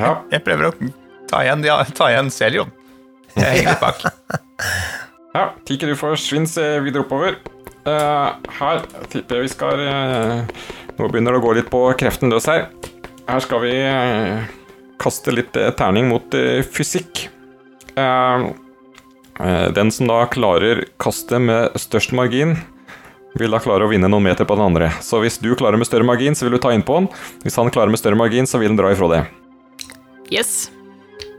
[0.00, 0.72] Ja, Jeg prøver å
[1.28, 2.72] ta igjen, ja, ta igjen Celion.
[3.34, 4.06] Jeg henger litt bak.
[5.34, 7.36] Ja, Tiki, du forsvinner eh, videre oppover.
[7.84, 10.62] Uh, her tipper jeg vi skal uh,
[10.96, 12.68] Nå begynner det å gå litt på kreften løs her.
[13.24, 14.44] Her skal vi eh,
[15.00, 17.28] kaste litt eh, terning mot eh, fysikk.
[19.74, 22.56] Den som da klarer kastet med størst margin,
[23.38, 24.90] vil da klare å vinne noen meter på den andre.
[25.02, 27.08] Så hvis du klarer med større margin, så vil du ta innpå han.
[27.42, 29.22] Hvis han klarer med større margin, så vil han dra ifra det.
[30.34, 30.70] Yes.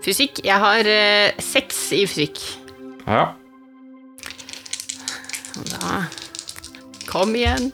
[0.06, 0.44] Fysikk.
[0.46, 2.42] Jeg har eh, seks i fysikk.
[3.06, 3.32] Ja.
[5.72, 6.04] Da
[7.08, 7.72] Kom igjen.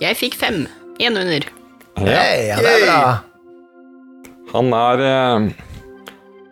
[0.00, 0.64] Jeg fikk fem.
[1.00, 1.59] Én under.
[1.98, 3.00] Hei, ja, det er bra.
[4.52, 5.48] Han er eh,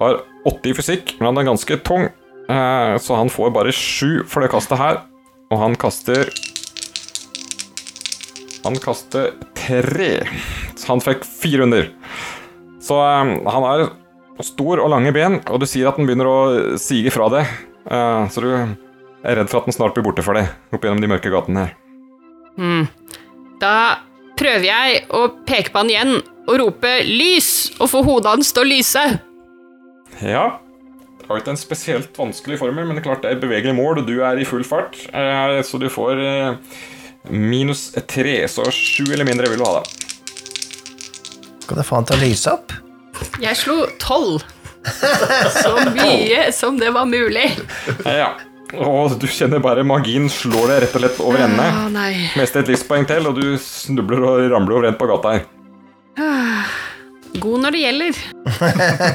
[0.00, 2.08] har åtte i fysikk, men han er ganske tung.
[2.48, 5.02] Eh, så han får bare 7 for det kastet her.
[5.48, 6.28] Og han kaster
[8.64, 10.10] Han kaster 3.
[10.76, 11.88] Så han fikk fire under.
[12.84, 13.88] Så eh, han har
[14.44, 16.38] stor og lange ben, og du sier at han begynner å
[16.78, 17.46] sige fra det.
[17.90, 21.02] Eh, så du er redd for at han snart blir borte for deg opp gjennom
[21.02, 21.72] de mørke gatene her.
[22.58, 22.84] Mm.
[23.62, 23.74] Da
[24.38, 26.14] prøver jeg å peke på han igjen
[26.48, 29.04] og rope 'lys', og få hodet hans til å lyse.
[30.24, 30.46] Ja.
[31.18, 33.98] Det har ikke en spesielt vanskelig formel, men det er klart det er bevegelig mål,
[34.00, 34.96] og du er i full fart.
[35.12, 36.54] Eh, Så du får eh,
[37.28, 39.82] minus tre, så sju eller mindre vil du ha, da.
[41.60, 42.72] Skal du få han til å lyse opp?
[43.42, 44.40] Jeg slo tolv.
[45.62, 47.50] Så mye som det var mulig.
[48.06, 48.30] Ja.
[48.76, 51.68] Og du kjenner bare magien slår deg rett og slett over ende.
[51.94, 52.10] Nei.
[52.36, 55.46] Mest et livspoeng til, og du snubler og ramler over ende på gata her.
[57.38, 58.20] God når det gjelder.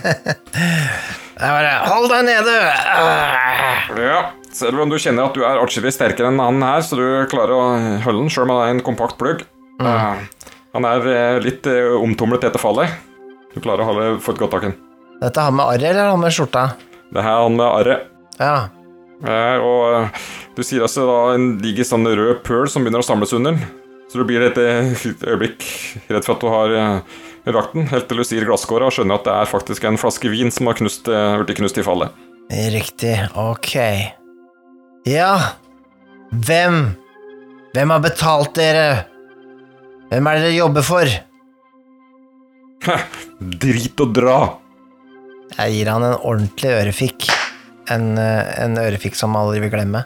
[1.43, 2.53] Bare Hold deg nede!
[2.93, 3.89] Ah.
[3.97, 4.19] Ja,
[4.53, 7.55] selv om du kjenner at du er atskillig sterkere enn han her, så du klarer
[7.57, 7.63] å
[8.05, 9.43] holde den, sjøl om han er en kompakt plugg.
[9.81, 10.21] Eh,
[10.77, 12.93] han er eh, litt uh, omtumlet etter fallet.
[13.53, 14.77] Du klarer å holde, få et godt tak i den.
[15.23, 16.63] Dette er han med arret eller han med skjorta?
[17.13, 18.07] Det her er han med arret.
[18.39, 18.55] Ja.
[19.23, 20.23] Eh, og eh,
[20.57, 23.67] du sier altså da en diger sånn rød pøl som begynner å samles under den.
[24.11, 24.91] Så du blir et eh,
[25.23, 25.63] øyeblikk
[26.11, 26.73] redd for at du har
[27.55, 30.31] rakt den, helt til du sier glasskåra og skjønner at det er faktisk en flaske
[30.31, 32.13] vin som har knust, blitt knust i fallet.
[32.51, 33.15] Riktig.
[33.39, 33.73] Ok.
[35.09, 35.33] Ja.
[36.31, 36.83] Hvem?
[37.73, 38.87] Hvem har betalt dere?
[40.11, 41.13] Hvem er det dere jobber for?
[43.63, 44.37] Drit og dra!
[45.53, 47.27] Jeg gir han en ordentlig ørefik.
[47.91, 50.05] En, eh, en ørefik som aldri vil glemme.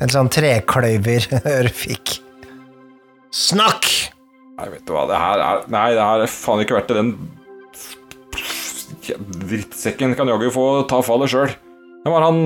[0.00, 2.20] En sånn trekløyver-ørefik.
[3.34, 3.90] Snakk!
[4.54, 7.00] Nei, vet du hva, det her er Nei, det her er faen ikke verdt det.
[7.00, 7.10] Den
[9.50, 11.50] drittsekken kan jaggu få ta fallet sjøl.
[12.04, 12.38] Det var han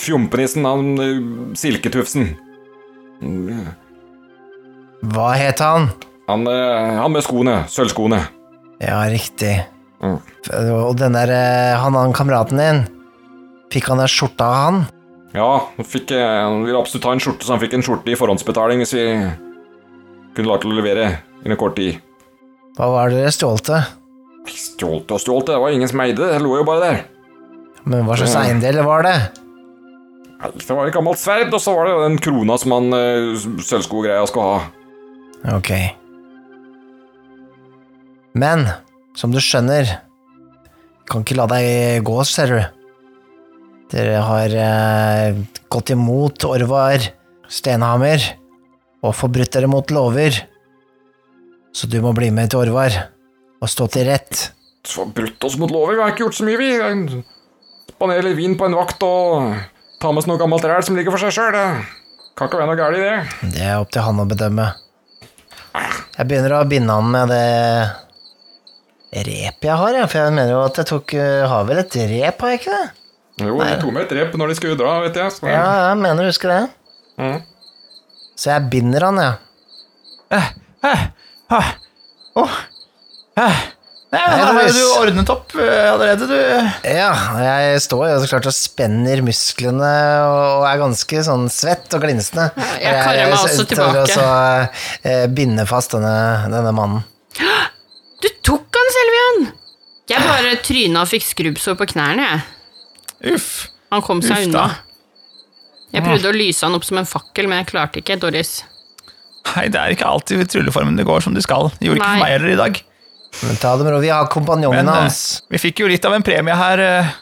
[0.00, 2.30] fjompenissen, han uh, silketufsen.
[5.12, 5.90] Hva het han?
[6.26, 7.58] Han, uh, han med skoene.
[7.70, 8.22] Sølvskoene.
[8.82, 9.54] Ja, riktig.
[10.02, 10.18] Mm.
[10.84, 12.82] Og den der eh, han, han kameraten din,
[13.72, 14.82] fikk han den skjorta av han?
[15.36, 18.12] Ja, han, fikk, eh, han ville absolutt ha en skjorte, så han fikk en skjorte
[18.12, 19.06] i forhåndsbetaling hvis vi
[20.36, 21.10] kunne lagt til å levere
[21.42, 22.00] innen kort tid.
[22.76, 23.80] Hva var det dere stjålte?
[24.46, 27.02] Stjålte og stjålte, det var ingen som eide det, det lå jo bare der.
[27.86, 29.16] Men hva slags eiendel var det?
[30.36, 33.46] Nei, Det var et gammelt sverd, og så var det den krona som han uh,
[33.64, 34.58] sølvskogreia skal ha.
[35.56, 35.70] Ok.
[38.36, 38.66] Men,
[39.16, 39.88] som du skjønner,
[41.06, 42.60] kan ikke la deg gå, ser du.
[43.92, 45.36] Dere har eh,
[45.70, 47.04] gått imot Orvar
[47.46, 48.22] Stenhammer
[49.06, 50.34] og forbrutt dere mot lover.
[51.76, 52.96] Så du må bli med til Orvar
[53.62, 54.48] og stå til rett.
[54.86, 57.20] Forbrutt oss mot lover, vi har ikke gjort så mye, vi.
[57.92, 59.54] Spanere litt vin på en vakt og
[60.02, 61.56] ta med oss noe gammelt ræl som ligger for seg sjøl.
[62.36, 63.52] Kan ikke være noe galt i det.
[63.54, 64.66] Det er opp til han å bedømme.
[66.16, 67.46] Jeg begynner å binde han med det
[69.12, 70.10] repet jeg har, jeg.
[70.12, 72.78] For jeg mener jo at jeg tok eh, Har vel et rep, har jeg ikke
[72.78, 72.86] det?
[73.46, 75.34] Jo, de tok med et rep når de skulle dra, vet jeg.
[75.34, 76.62] Så, Ja, jeg mener å huske det.
[77.20, 77.38] Mm.
[78.36, 79.34] Så jeg binder han, jeg.
[80.36, 80.52] Eh,
[80.90, 81.02] eh,
[81.54, 81.72] ah,
[82.40, 82.60] oh,
[83.40, 83.64] eh.
[84.14, 86.36] Nei, her har jo du ordnet opp eh, allerede, du.
[86.86, 87.10] Ja,
[87.42, 89.90] jeg står jo så klart og spenner musklene
[90.30, 92.48] og er ganske sånn svett og glinsende.
[92.84, 94.04] jeg karrer meg også tilbake.
[94.06, 94.26] også,
[95.10, 96.14] eh, binde fast denne,
[96.52, 97.02] denne mannen.
[98.22, 99.46] Du tok han, Selvian!
[100.06, 103.34] Jeg bare tryna og fikk skrubbsår på knærne, jeg.
[103.34, 103.50] Uff.
[103.94, 104.66] Han kom seg Uff unna.
[105.94, 108.58] Jeg prøvde å lyse han opp som en fakkel, men jeg klarte ikke, Doris.
[109.54, 111.70] Nei, det er ikke alltid trylleformen det går som de skal.
[111.78, 112.16] Det gjorde ikke Nei.
[112.18, 112.80] for meg heller i dag.
[113.42, 115.20] Men ta det med ro, vi har kompanjongen eh, hans.
[115.52, 117.12] vi fikk jo litt av en premie her uh,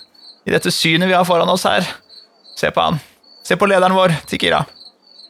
[0.46, 1.86] i dette synet vi har foran oss her.
[2.58, 3.00] Se på han.
[3.44, 4.62] Se på lederen vår, Tikira.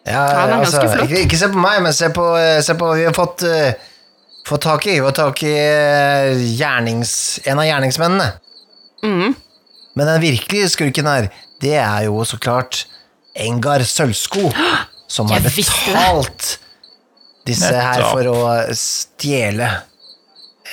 [0.04, 3.06] Ja, ja altså, ikke, ikke se på meg, men se på, eh, se på vi
[3.08, 3.72] har fått, eh,
[4.48, 8.32] fått tak i, Få tak i eh, gjernings, en av gjerningsmennene.
[9.04, 9.34] Mm.
[9.94, 11.30] Men den virkelige skurken her,
[11.62, 12.84] det er jo så klart
[13.34, 14.50] Engar Sølvsko,
[15.14, 16.58] som har betalt
[17.44, 18.38] disse her for å
[18.78, 19.68] stjele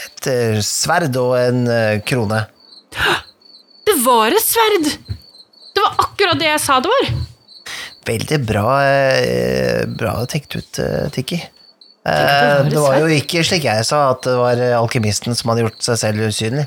[0.02, 2.46] et eh, sverd og en eh, krone.
[3.82, 4.88] Det var et sverd!
[5.72, 7.08] Det var akkurat det jeg sa det var.
[8.08, 8.66] Veldig bra,
[9.98, 10.80] bra tenkt ut,
[11.16, 11.40] Tikki.
[12.06, 15.38] Det Eh, var Det var jo ikke slik jeg sa, at det var eh, alkymisten
[15.38, 16.66] som hadde gjort seg selv usynlig.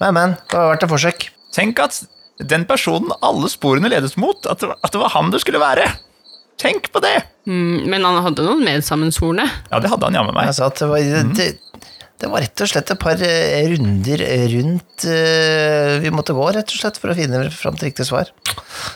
[0.00, 1.26] Men, men, det har vært et forsøk.
[1.52, 1.98] Tenk at
[2.40, 5.60] den personen alle sporene ledet mot, at det, var- at det var han det skulle
[5.62, 5.90] være.
[6.62, 7.18] Tenk på det!
[7.44, 9.44] Mm, men han hadde noen medsammensvorne.
[9.68, 10.48] Ja, det hadde han jammen meg.
[10.48, 11.36] Jeg sa at det var, mm.
[11.36, 11.48] det,
[12.22, 14.24] det var rett og slett et par eh, runder
[14.56, 15.08] rundt
[16.02, 18.32] vi måtte gå, rett og slett, for å finne fram til riktig svar.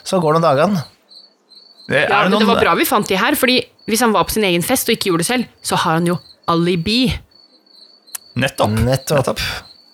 [0.06, 0.86] Så går nå dagene.
[1.86, 4.26] Det, Ja, er men det var bra vi fant de her, fordi hvis han var
[4.26, 6.18] på sin egen fest og ikke gjorde det selv, så har han jo
[6.50, 7.12] alibi.
[8.36, 8.74] nettopp.
[8.84, 9.40] Nettopp.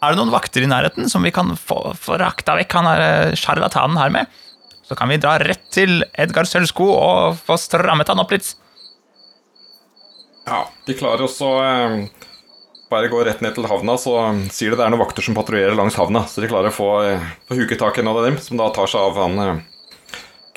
[0.03, 3.03] Er det noen vakter i nærheten som vi kan få, få rakta vekk han her
[3.05, 4.27] eh, sjarlatanen her med?
[4.83, 8.49] Så kan vi dra rett til Edgar Sølvsko og få strammet han opp litt.
[10.49, 11.95] Ja, de klarer også eh,
[12.91, 15.37] bare gå rett ned til havna, så eh, sier de det er noen vakter som
[15.39, 18.19] patruljerer langs havna, så de klarer å få, eh, få huket tak i en av
[18.27, 19.63] dem, som da tar seg av han eh,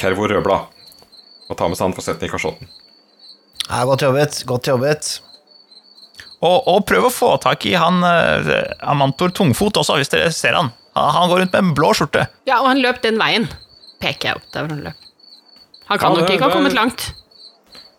[0.02, 0.74] Kervo Rødblad,
[1.50, 2.70] og tar med seg han sette i kasjotten.
[3.70, 4.42] Ja, godt jobbet.
[4.50, 5.12] Godt jobbet.
[6.46, 8.50] Og, og prøv å få tak i han eh,
[8.86, 10.72] Amantor Tungfot også, hvis dere ser han.
[10.96, 12.28] Han han går rundt med en blå skjorte.
[12.48, 13.48] Ja, og han løp den veien.
[14.04, 15.08] Peker jeg opp der hvor han løp.
[15.90, 17.08] Han kan Ja, nok ikke ha kommet langt.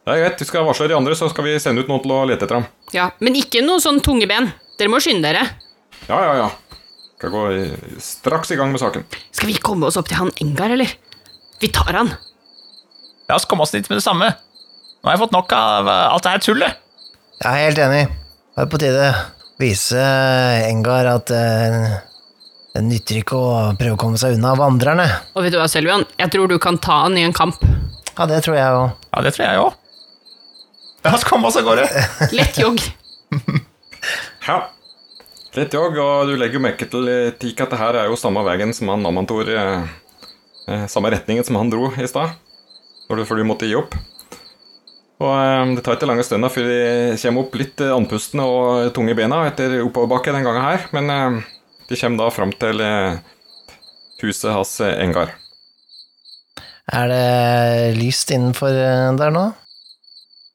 [0.06, 2.12] Det er greit, vi skal varsle de andre, så skal vi sende ut noen til
[2.14, 2.66] å lete etter ham.
[2.94, 4.52] Ja, Men ikke noe sånn tunge ben.
[4.78, 5.42] Dere må skynde dere.
[6.06, 6.48] Ja, ja, ja.
[7.16, 7.64] Skal gå i,
[8.04, 9.06] straks i gang med saken.
[9.34, 10.92] Skal vi komme oss opp til han Engar, eller?
[11.62, 12.12] Vi tar han.
[13.28, 14.28] La oss komme oss dit med det samme.
[15.02, 16.82] Nå har jeg fått nok av eh, alt det her tullet.
[17.42, 18.02] Jeg er helt enig.
[18.56, 19.16] Det er på tide å
[19.60, 20.04] vise
[20.68, 21.96] Engar at eh,
[22.76, 25.06] det nytter ikke å prøve å komme seg unna vandrerne.
[25.34, 26.04] Og vet du hva, Selvian?
[26.20, 27.62] Jeg tror du kan ta han i en kamp.
[28.16, 28.94] Ja, det tror jeg òg.
[29.10, 29.82] Ja, det tror jeg òg.
[31.06, 31.86] La oss komme oss av gårde.
[32.38, 32.82] Lett jogg.
[34.46, 34.60] Ja.
[35.56, 38.18] Litt jogg, og du legger jo merke til, eh, Tik, at det her er jo
[38.20, 39.88] samme veien som han Amantor eh,
[40.68, 42.36] eh, Samme retningen som han dro i stad,
[43.08, 43.94] når du- måtte gi opp.
[45.20, 48.92] Og eh, det tar ikke lange stunda før de kommer opp litt eh, andpustne og
[48.94, 51.42] tunge i bena etter oppoverbakke den gangen her, men eh,
[51.88, 52.82] de kommer da fram til
[54.20, 55.30] huset hans Engar.
[56.92, 58.70] Er det lyst innenfor
[59.18, 59.46] der nå?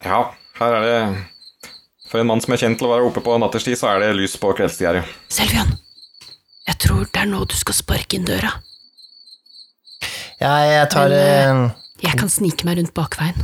[0.06, 1.26] Ja, her er det
[2.12, 4.16] For en mann som er kjent til å være oppe på natterstid, så er det
[4.18, 5.00] lys på kveldstida.
[5.32, 5.70] Selvian,
[6.68, 8.50] jeg tror det er nå du skal sparke inn døra.
[10.42, 11.70] Ja, jeg tar, Men,
[12.02, 13.44] Jeg kan snike meg rundt bakveien.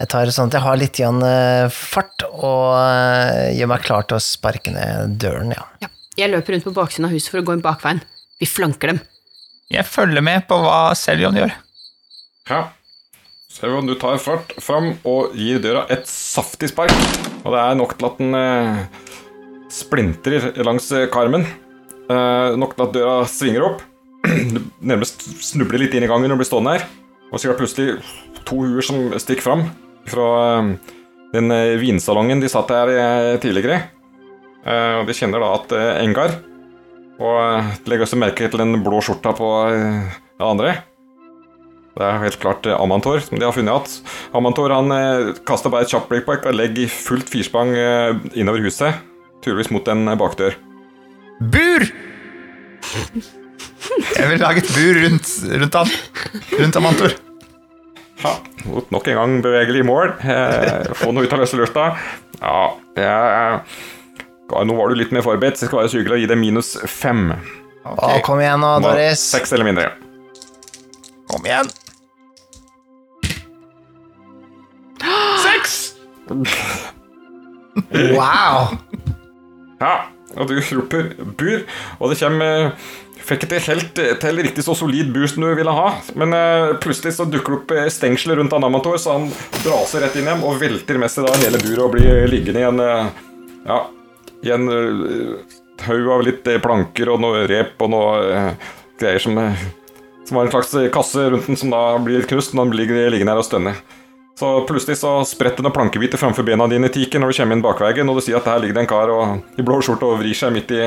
[0.00, 4.06] jeg tar sånn at jeg har litt igjen eh, fart, og eh, gjør meg klar
[4.08, 5.64] til å sparke ned døren, ja.
[5.84, 8.00] Ja, jeg løper rundt på baksiden av huset for å gå inn bakveien.
[8.40, 9.00] Vi flanker dem.
[9.70, 11.52] Jeg følger med på hva Seljon gjør.
[12.50, 12.62] Ja.
[13.50, 16.94] Seljon, du tar fart fram og gir døra et saftig spark.
[17.44, 18.80] Og det er nok til at den eh,
[19.72, 21.44] splintrer langs eh, karmen.
[22.10, 23.84] Eh, nok til at døra svinger opp.
[24.90, 26.88] Nærmest snubler litt inn i gangen og blir stående her.
[27.30, 29.64] Og så er det plutselig to huer som stikker fram
[30.10, 30.70] fra eh,
[31.34, 33.82] den eh, vinsalongen de satt her eh, tidligere.
[34.60, 35.70] Og de kjenner da at
[36.02, 36.34] Engar
[37.16, 40.74] Og legger også merke til den blå skjorta på det andre.
[41.96, 44.12] Det er helt klart Amantor som de har funnet igjen.
[44.36, 44.92] Amantor han
[45.48, 47.72] kaster bare et kjapt blikk på og legger i fullt firsprang
[48.36, 49.00] innover huset.
[49.40, 50.60] Tydeligvis mot en bakdør.
[51.40, 51.88] Bur!
[54.16, 55.30] Jeg vil lage et bur rundt,
[55.62, 55.92] rundt han.
[56.60, 57.16] Rundt Amantor.
[58.20, 58.34] Ja,
[58.92, 60.12] nok en gang bevegelig mål.
[60.20, 61.86] Eh, få noe ut av løse lufta.
[62.40, 62.58] Ja,
[62.98, 63.60] jeg,
[64.50, 66.28] ja, nå var du litt mer forberedt, så jeg skal være så hyggelig å gi
[66.30, 67.30] deg minus fem.
[67.88, 69.22] Å, kom igjen nå, Doris.
[69.32, 69.88] Seks eller mindre.
[71.30, 71.70] Kom igjen!
[75.40, 75.76] Seks!
[78.12, 78.74] Wow!
[79.80, 79.94] Ja,
[80.36, 81.62] og du roper bur,
[81.98, 82.74] og det kommer
[83.26, 87.26] Fikk ikke helt til riktig så solid boost du ville ha, men uh, plutselig så
[87.28, 89.28] dukker det opp eh, stengsler rundt Anamator, så han
[89.60, 92.68] braser rett inn hjem og velter med seg da hele buret og blir liggende i
[92.68, 93.26] en uh,
[93.66, 93.80] Ja,
[94.46, 98.42] i en uh, haug av litt planker og noe rep og noe
[99.00, 99.38] greier som
[100.28, 103.34] Som var en slags kasse rundt den som da blir knust når den ligger liggende
[103.34, 103.80] her og stønner.
[104.40, 107.64] Så plutselig så spretter noen plankebiter framfor bena dine, i Tiken, når du kommer inn
[107.64, 110.20] bakveien, og du sier at der ligger det en kar og, i blå skjorte og
[110.22, 110.86] vrir seg midt i,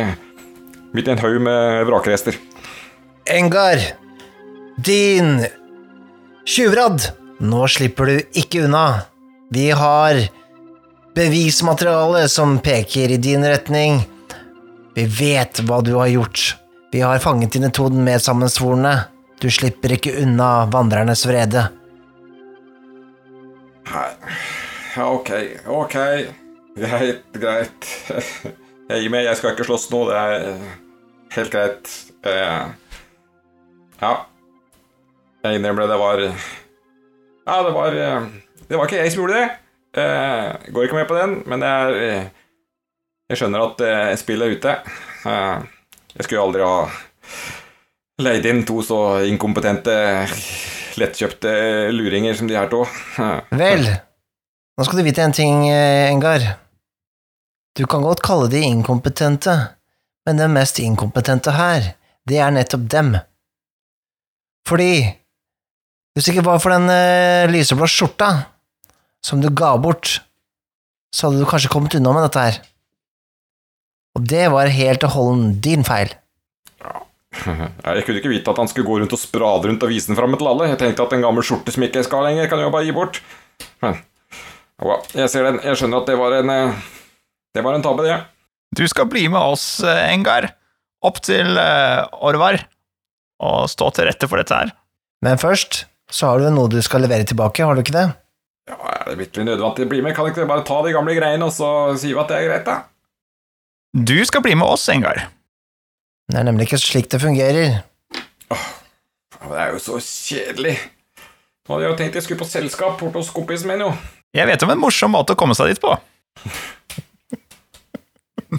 [0.93, 2.38] midt i en haug med vrakrester.
[3.29, 3.82] Engar,
[4.77, 5.45] din
[6.45, 7.10] tjuvradd,
[7.43, 9.03] nå slipper du ikke unna.
[9.53, 10.19] Vi har
[11.15, 14.03] bevismateriale som peker i din retning.
[14.93, 16.58] Vi vet hva du har gjort.
[16.93, 18.93] Vi har fanget dine to medsammensvorne.
[19.41, 21.67] Du slipper ikke unna vandrernes vrede.
[23.89, 25.32] Ja, ok,
[25.67, 25.97] ok.
[26.77, 27.89] Greit, greit.
[28.89, 30.41] Jeg gir meg, jeg skal ikke slåss nå, det er
[31.36, 31.91] helt greit.
[32.26, 32.65] Eh,
[34.04, 34.13] Ja.
[35.43, 38.26] Jeg innrømmer det, det var Ja, det var eh,
[38.69, 39.50] Det var ikke jeg som gjorde det.
[39.96, 42.24] Jeg Går ikke med på den, men jeg, eh,
[43.30, 44.76] jeg skjønner at eh, spillet er ute.
[45.26, 45.58] Eh,
[46.15, 46.88] Jeg skulle aldri ha
[48.22, 49.93] leid inn to så inkompetente,
[51.02, 51.54] lettkjøpte
[51.96, 52.84] luringer som de her to.
[53.19, 53.88] Eh, Vel,
[54.78, 56.46] nå skal du vite en ting, eh, Engar.
[57.76, 59.56] Du kan godt kalle de inkompetente,
[60.25, 61.93] men den mest inkompetente her,
[62.29, 63.15] det er nettopp dem.
[64.67, 64.93] Fordi
[66.13, 68.29] hvis det ikke var for den eh, lyseblå skjorta
[69.23, 70.19] som du ga bort,
[71.13, 72.59] så hadde du kanskje kommet unna med dette her.
[74.13, 76.13] Og det var helt og holden din feil.
[77.43, 80.19] Jeg kunne ikke vite at han skulle gå rundt og sprade rundt og vise den
[80.19, 80.69] fram til alle.
[80.69, 82.95] Jeg tenkte at en gammel skjorte som ikke skal lenger, kan jeg jo bare gi
[82.95, 83.17] bort.
[83.81, 85.01] Men jeg.
[85.17, 86.83] Jeg skjønner at det var en eh,
[87.53, 88.19] Det var en tabbe, det.
[88.73, 90.49] Du skal bli med oss, eh, Engar,
[91.05, 92.57] opp til eh, Orvar,
[93.43, 94.71] og stå til rette for dette her.
[95.23, 95.83] Men først
[96.13, 98.07] så har du noe du skal levere tilbake, har du ikke det?
[98.69, 100.15] Ja, Er det virkelig nødvendig å bli med?
[100.15, 102.77] Kan ikke bare ta de gamle greiene og så si at det er greit, da?
[103.93, 105.25] Du skal bli med oss, Engar.
[106.31, 107.81] Det er nemlig ikke slik det fungerer.
[108.53, 108.67] Åh,
[109.43, 110.77] Det er jo så kjedelig.
[111.67, 113.91] Nå hadde jeg jo tenkt jeg skulle på selskap bort hos kompisen min, jo.
[114.33, 115.91] Jeg vet om en morsom måte å komme seg dit på.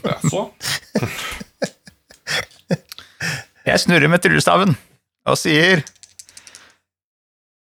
[0.03, 0.47] Jaså?
[3.65, 4.75] Jeg snurrer med tryllestaven
[5.29, 5.81] og sier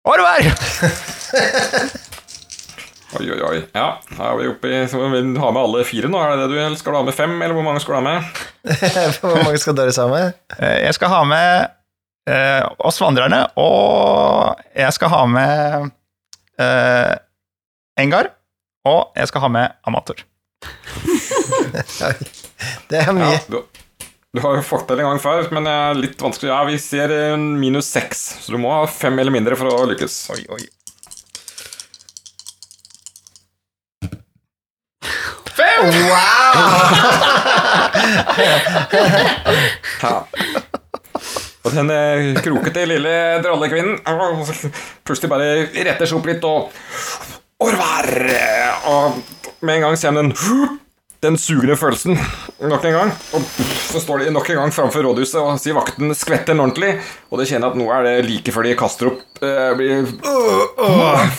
[0.06, 0.46] Orvar!
[3.16, 3.60] Oi, oi, oi.
[3.74, 3.86] Ja,
[4.18, 6.20] da er vi oppe i så Vil du ha med alle fire nå?
[6.20, 8.00] Er det det du eller Skal du ha med fem, eller hvor mange skal du
[8.02, 8.42] ha med?
[9.22, 10.34] Hvor mange skal dere ha med?
[10.60, 11.68] Eh, Jeg skal ha med
[12.34, 15.92] eh, oss vandrerne, og jeg skal ha med
[16.60, 17.14] eh,
[18.02, 18.32] Engar,
[18.90, 20.26] og jeg skal ha med Amator.
[22.90, 23.32] Det er mye.
[23.36, 23.58] Ja, du,
[24.36, 26.50] du har jo fått til en gang før, men det er litt vanskelig.
[26.52, 29.86] Ja, vi ser en minus seks, så du må ha fem eller mindre for å
[29.92, 30.14] lykkes.
[30.36, 30.64] Oi, oi.
[35.56, 35.82] Fem!
[40.04, 40.16] Ja.
[41.66, 44.50] Og den eh, krokete lille drallekvinnen øh,
[45.08, 45.48] plutselig bare
[45.88, 46.70] retter seg opp litt og
[47.66, 48.06] Orvar!
[48.92, 49.18] Og
[49.66, 50.34] med en gang kommer den
[51.26, 52.18] den sugende følelsen
[52.70, 53.12] nok en gang.
[53.34, 53.42] Og
[53.90, 56.92] så står de nok en gang framfor rådhuset og sier vakten skvetter den ordentlig.
[57.32, 59.24] Og de kjenner at nå er det like før de kaster opp.
[59.42, 60.06] eh, blir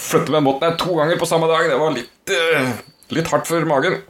[0.09, 1.71] Flytter med båten her to ganger på samme dag.
[1.71, 2.73] Det var litt, øh,
[3.17, 4.01] litt hardt for magen.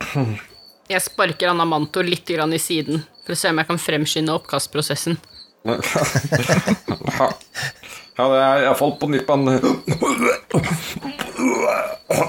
[0.89, 5.19] Jeg sparker Anamanto litt grann i siden for å se om jeg kan fremskynde oppkastprosessen.
[8.17, 9.43] Ja, det er iallfall på nippen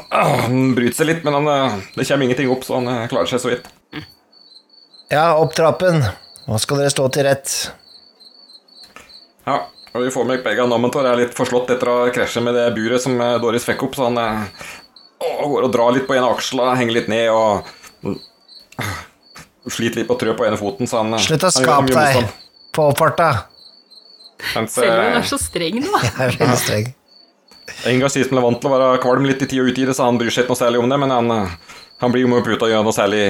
[0.09, 3.29] Han bryter seg litt, men han, eh, det kommer ingenting opp, så han eh, klarer
[3.29, 3.67] seg så vidt.
[5.13, 6.01] Ja, opp trappen.
[6.47, 7.53] Nå skal dere stå til rett.
[9.47, 9.59] Ja,
[9.93, 13.03] og vi får med begge Namentor er litt forslått etter å krasje med det buret
[13.03, 16.73] som eh, Doris fikk opp, så han å, går og drar litt på ene aksla,
[16.79, 17.67] henger litt ned og
[18.03, 18.17] mm,
[19.71, 22.33] sliter litt på trø på ene foten, så han Slutt å skape deg
[22.75, 23.31] på oppfarta.
[24.37, 25.91] Selv om hun er så streng nå.
[26.05, 26.91] Jeg er veldig streng.
[27.67, 30.31] Som er vant til å være kvalm litt i tid og utide, så han bryr
[30.31, 31.55] seg ikke noe særlig om det, men han, eh,
[31.99, 33.23] han blir jo med opp ut og gjør noe særlig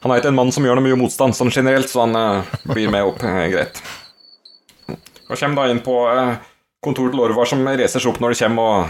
[0.00, 2.46] Han er ikke en mann som gjør noe mye motstand sånn generelt, så han uh,
[2.64, 3.82] blir med opp uh, greit.
[4.88, 6.38] Og kommer da inn på uh,
[6.80, 8.88] kontoret til Orvar som reiser seg opp når de kommer,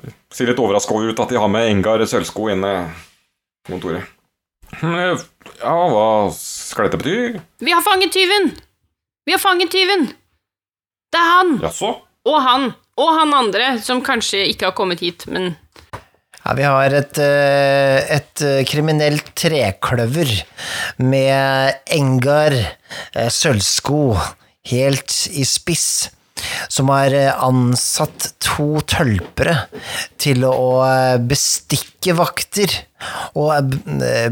[0.00, 2.72] og ser litt overraska ut at de har med Engar sølvsko inne
[3.66, 4.08] på kontoret.
[4.80, 5.20] «Hm,
[5.60, 7.36] Ja, hva skal dette bety?
[7.60, 8.50] Vi har fanget tyven!
[9.28, 10.08] Vi har fanget tyven!
[11.12, 11.54] Det er han!
[11.60, 11.92] Jaså?
[12.26, 12.70] Og han!
[12.96, 15.54] Og han andre, som kanskje ikke har kommet hit, men
[16.46, 20.30] Ja, vi har et, eh, et eh, kriminelt trekløver
[21.02, 24.14] med Engar eh, sølvsko
[24.70, 26.12] helt i spiss,
[26.70, 29.56] som har ansatt to tølpere
[30.22, 32.70] til å bestikke vakter
[33.34, 33.74] og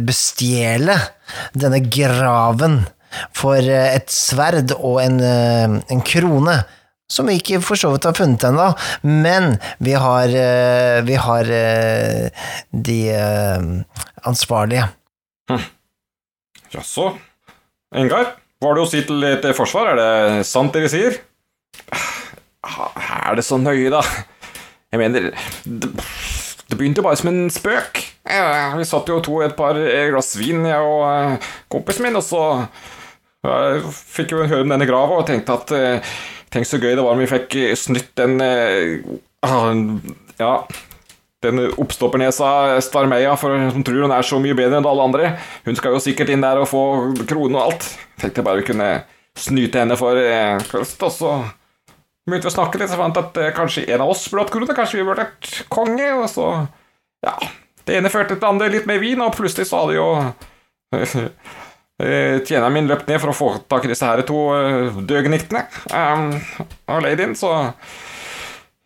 [0.06, 0.98] bestjele
[1.56, 2.82] denne graven
[3.34, 6.60] for et sverd og en, en krone.
[7.10, 8.70] Som vi ikke for så vidt har funnet ennå,
[9.04, 13.84] men vi har, eh, vi har eh, de ansvarlige.
[14.24, 14.88] ansvarlige.
[16.74, 17.10] Jaså?
[17.94, 19.92] Engar, hva har du å si til ditt forsvar?
[19.92, 21.20] Er det sant vi sier?
[22.64, 24.00] Ah, Er det så nøye, da?
[24.94, 25.30] Jeg mener
[25.64, 25.90] Det,
[26.78, 28.00] begynte jo bare som en spøk.
[28.24, 32.16] Vi satt jo to i et par eh, glass vin, jeg og eh, kompisen min,
[32.18, 32.40] og så
[33.44, 36.14] jeg fikk jo høre om denne grava og tenkte at eh,
[36.54, 39.00] Tenk så gøy det var om vi fikk eh, snytt den eh,
[39.42, 39.72] ah,
[40.38, 40.52] Ja,
[41.42, 45.32] den oppstoppernesa Starmeia, for som tror hun er så mye bedre enn alle andre.
[45.66, 46.84] Hun skal jo sikkert inn der og få
[47.26, 47.88] krone og alt.
[48.22, 48.88] Tenkte bare vi kunne
[49.34, 51.34] snyte henne for eh, først, og så
[52.24, 54.54] begynte vi å snakke litt, så fant jeg at kanskje en av oss burde hatt
[54.54, 56.48] krone, kanskje vi burde vært konge, og så
[57.26, 57.36] Ja.
[57.84, 60.06] Det ene førte til det andre, litt mer vin, og plutselig så hadde jo
[61.94, 65.60] Tjeneren min løp ned for å få tak i disse her to eh, døgniktene
[65.94, 66.32] um,
[66.90, 67.52] leid ladyen, så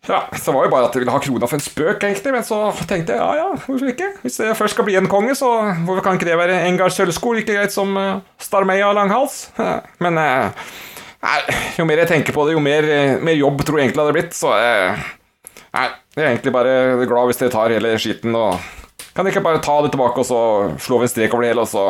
[0.09, 2.45] ja, så var jo bare at jeg ville ha krona for en spøk, egentlig, men
[2.45, 4.07] så tenkte jeg ja, ja, hvorfor ikke?
[4.23, 5.49] Hvis jeg først skal bli en konge, så
[5.85, 9.49] hvorfor kan ikke det være Engar sølvsko like greit som uh, Starmeia langhals?
[10.03, 10.71] Men uh,
[11.25, 11.39] nei,
[11.77, 14.07] jo mer jeg tenker på det, jo mer, eh, mer jobb tror jeg egentlig det
[14.07, 15.09] hadde blitt, så uh,
[15.69, 15.85] Nei,
[16.15, 18.55] jeg er egentlig bare glad hvis dere tar hele skitten og
[19.13, 20.39] Kan dere ikke bare ta det tilbake og så
[20.81, 21.83] slå vi en strek over det hele, og så,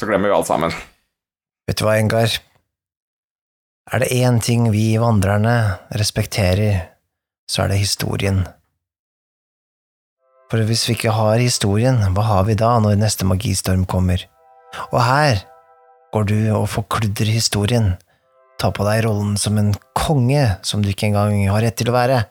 [0.00, 0.72] så glemmer vi alt sammen.
[1.68, 2.32] Vet du hva, Engar?
[3.90, 5.54] Er det én ting vi vandrerne
[6.00, 6.86] respekterer,
[7.50, 8.44] så er det historien.
[10.50, 14.24] For hvis vi ikke har historien, hva har vi da når neste magistorm kommer?
[14.90, 15.42] Og her
[16.14, 17.92] går du og forkludrer historien,
[18.58, 21.96] tar på deg rollen som en konge som du ikke engang har rett til å
[21.96, 22.22] være.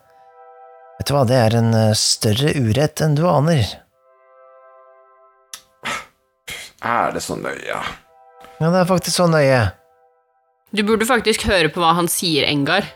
[0.98, 3.64] Vet du hva, det er en eh, større urett enn du aner.
[6.82, 7.76] Er det så nøye?
[8.60, 9.70] Ja, det er faktisk så nøye.
[10.76, 12.86] du burde faktisk høre på hva han sier, Engar.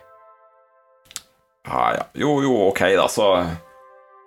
[1.66, 2.04] Ja, ja.
[2.14, 3.46] Jo, jo, ok, da, så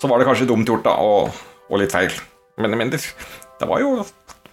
[0.02, 1.32] Så var det kanskje dumt gjort, da, og,
[1.70, 2.12] og litt feil.
[2.58, 3.00] Men, men det,
[3.58, 4.04] det var jo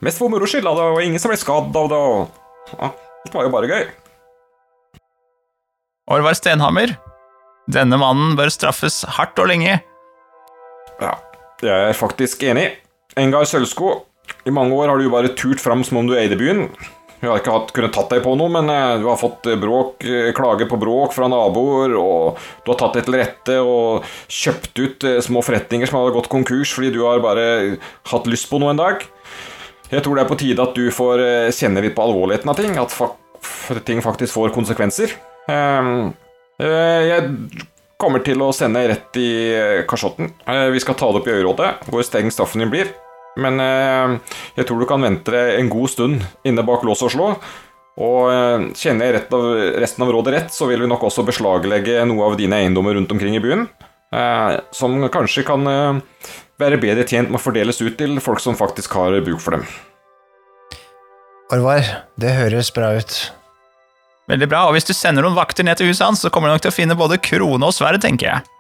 [0.01, 0.73] mest for moro skyld, da.
[0.73, 2.89] Det var ingen som ble skadd av det, og ja,
[3.27, 3.85] Det var jo bare gøy.
[6.15, 6.95] Orvar Stenhammer,
[7.73, 9.79] denne mannen bør straffes hardt og lenge.
[11.01, 11.13] Ja,
[11.65, 12.71] jeg er faktisk enig.
[13.21, 13.95] Engar Sølvsko,
[14.45, 16.69] i mange år har du jo bare turt fram som om du eide byen.
[17.25, 19.57] Du har ikke hatt, kunnet tatt deg på noe, men eh, du har fått eh,
[19.57, 24.05] bråk, eh, klager på bråk fra naboer, og du har tatt deg til rette og
[24.29, 27.79] kjøpt ut små forretninger som hadde gått konkurs fordi du har bare
[28.13, 29.07] hatt lyst på noe en dag.
[29.89, 31.23] Jeg tror det er på tide at du får
[31.55, 33.15] kjenne litt på alvorligheten av ting, at fa
[33.85, 35.13] ting faktisk får konsekvenser.
[35.53, 36.13] Ehm,
[36.61, 37.33] eh, jeg
[38.01, 39.31] kommer til å sende rett i
[39.89, 40.33] kasjotten.
[40.73, 42.93] Vi skal ta det opp i øyrådet, hvor streng straffen din blir.
[43.41, 47.15] Men eh, jeg tror du kan vente deg en god stund inne bak lås og
[47.15, 47.31] slå.
[47.95, 49.49] Og eh, kjenner jeg rett av,
[49.83, 53.13] resten av rådet rett, så vil vi nok også beslaglegge noe av dine eiendommer rundt
[53.15, 53.69] omkring i byen.
[54.15, 56.01] Eh, som kanskje kan eh,
[56.63, 59.67] være bedre tjent med å fordeles ut til folk som faktisk har bruk for dem.
[61.55, 61.87] Orvar,
[62.19, 63.19] det høres bra ut.
[64.31, 66.57] Veldig bra, og hvis du sender noen vakter ned til huset hans, så kommer du
[66.57, 68.51] nok til å finne både krone og sverd, tenker jeg.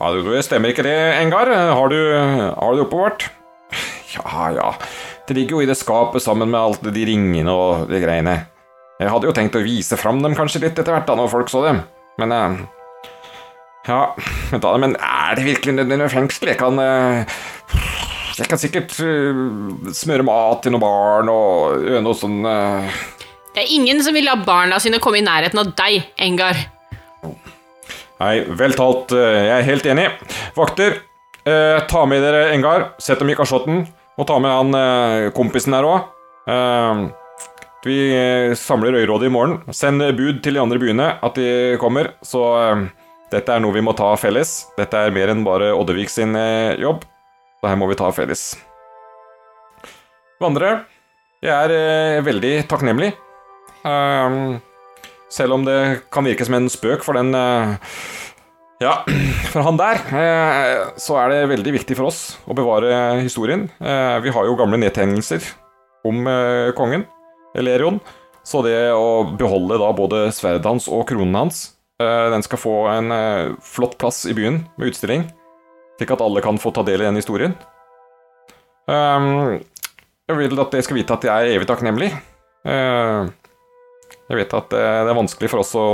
[0.00, 1.50] Ja, det stemmer ikke det, Engar?
[1.76, 3.28] Har du, har du det oppbevart?
[4.16, 4.70] Ja, ja.
[5.28, 8.36] Det ligger jo i det skapet sammen med alt de ringene og de greiene.
[9.00, 11.48] Jeg hadde jo tenkt å vise fram dem kanskje litt etter hvert, da, når folk
[11.52, 11.82] så dem.
[12.20, 12.56] Men eh,
[13.88, 14.00] Ja,
[14.50, 16.50] vent da, men er det virkelig nødvendig med fengsel?
[16.52, 17.38] Jeg kan eh,
[18.40, 19.40] Jeg kan sikkert eh,
[19.96, 22.98] smøre mat til noen barn og gjøre noe sånn eh,
[23.54, 26.60] Det er ingen som vil la barna sine komme i nærheten av deg, Engar.
[28.20, 29.14] Nei, vel talt.
[29.16, 30.04] eh, Jeg er helt enig.
[30.58, 30.98] Vakter,
[31.48, 32.90] eh, ta med dere Engar.
[33.00, 33.86] Sett dem i kasjotten.
[34.20, 36.08] Og ta med han eh, kompisen her òg.
[36.52, 37.04] Eh,
[37.86, 39.60] vi eh, samler øyrådet i morgen.
[39.72, 42.12] Send bud til de andre byene at de kommer.
[42.20, 42.42] Så
[43.32, 44.66] dette er noe vi må ta felles.
[44.76, 46.36] Dette er mer enn bare Oddevik sin
[46.80, 47.06] jobb.
[47.60, 48.44] Så her må vi ta felles.
[50.40, 50.84] Vandrere,
[51.44, 53.10] jeg er veldig takknemlig.
[55.30, 55.80] Selv om det
[56.12, 57.36] kan virke som en spøk for den
[58.80, 59.02] Ja,
[59.52, 63.66] for han der, eh, så er det veldig viktig for oss å bevare historien.
[63.76, 65.44] Eh, Vi har jo gamle nedtegnelser
[66.08, 67.04] om eh, kongen,
[67.54, 68.00] Elerion.
[68.42, 73.12] Så det å beholde da både sverdet hans og kronen hans Den skal få en
[73.60, 75.26] flott plass i byen med utstilling,
[75.98, 77.52] slik at alle kan få ta del i den historien.
[78.88, 82.08] Jeg vil at dere skal vite at jeg er evig takknemlig.
[82.64, 85.84] Jeg vet at det er vanskelig for oss å,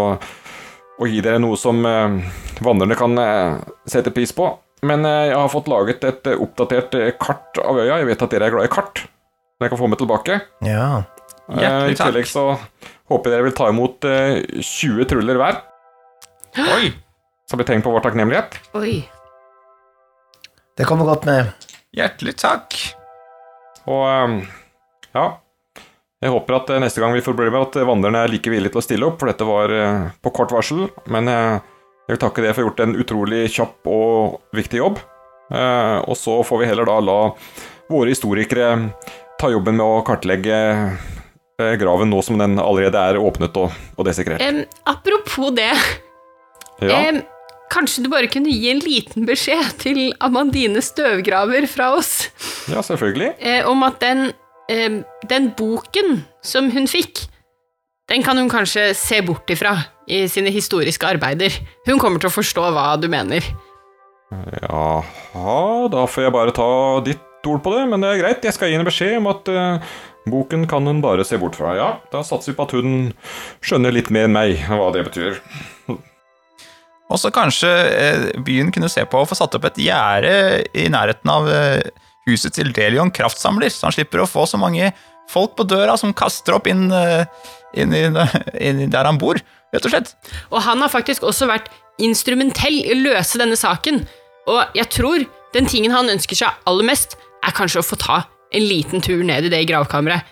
[1.01, 2.17] å gi dere noe som eh,
[2.65, 4.49] vandrerne kan eh, sette pris på.
[4.87, 8.01] Men eh, jeg har fått laget et oppdatert kart av øya.
[8.01, 9.05] Jeg vet at dere er glad i kart.
[9.57, 10.41] Som jeg kan få meg tilbake.
[10.67, 10.89] Ja.
[11.47, 12.07] Hjertelig takk.
[12.07, 12.47] I tillegg så
[13.13, 15.61] håper jeg dere vil ta imot eh, 20 truller hver,
[16.75, 16.91] Oi!
[17.47, 18.57] som blir tegn på vår takknemlighet.
[18.79, 18.99] Oi.
[20.77, 21.53] Det kommer godt med.
[21.97, 22.75] Hjertelig takk.
[23.87, 24.43] Og
[25.15, 25.27] ja
[26.27, 28.75] Jeg håper at eh, neste gang vi får med at eh, vandrerne er like villige
[28.75, 30.89] til å stille opp, for dette var eh, på kort varsel.
[31.13, 31.61] Men jeg
[32.11, 34.99] vil takke dere for å ha gjort en utrolig kjapp og viktig jobb.
[35.47, 37.17] Og så får vi heller da la
[37.91, 38.73] våre historikere
[39.39, 40.57] ta jobben med å kartlegge
[41.79, 44.43] graven nå som den allerede er åpnet og, og desekrert.
[44.43, 45.71] Um, apropos det,
[46.83, 47.23] Ja, Um,
[47.73, 52.27] kanskje du bare kunne gi en liten beskjed til Amandine Støvgraver fra oss
[52.71, 53.31] ja, selvfølgelig.
[53.39, 54.29] eh, om at den,
[54.73, 57.27] em, den boken som hun fikk,
[58.11, 59.75] den kan hun kanskje se bort ifra
[60.07, 61.55] i sine historiske arbeider.
[61.89, 63.47] Hun kommer til å forstå hva du mener.
[64.31, 66.69] Jaha, da får jeg bare ta
[67.07, 68.47] ditt ord på det, men det er greit.
[68.47, 69.97] Jeg skal gi henne beskjed om at eh,
[70.31, 71.75] boken kan hun bare se bort fra.
[71.79, 73.13] Ja, da satser vi på at hun
[73.65, 75.41] skjønner litt mer enn meg hva det betyr.
[77.07, 80.33] Og så kanskje eh, byen kunne se på å få satt opp et gjerde
[80.75, 81.83] i nærheten av eh,
[82.27, 84.93] huset til Delion kraftsamler, så han slipper å få så mange
[85.31, 86.87] folk på døra som kaster opp inn,
[87.75, 88.19] inn, inn,
[88.55, 89.41] inn der han bor,
[89.75, 90.13] rett og slett.
[90.53, 91.71] Og han har faktisk også vært
[92.03, 94.05] instrumentell i å løse denne saken.
[94.51, 97.17] Og jeg tror den tingen han ønsker seg aller mest,
[97.47, 98.23] er kanskje å få ta
[98.55, 100.27] en liten tur ned i det gravkammeret.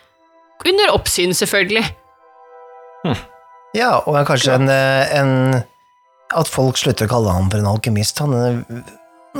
[0.64, 1.84] Under oppsyn, selvfølgelig.
[3.74, 5.64] Ja, og kanskje en, eh, en
[6.34, 8.18] At folk slutter å kalle han for en alkymist.
[8.18, 8.80] Han, eh,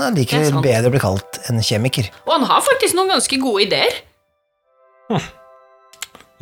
[0.03, 2.11] han liker Det er bedre å bli kalt en kjemiker.
[2.27, 4.01] Og han har faktisk noen ganske gode ideer.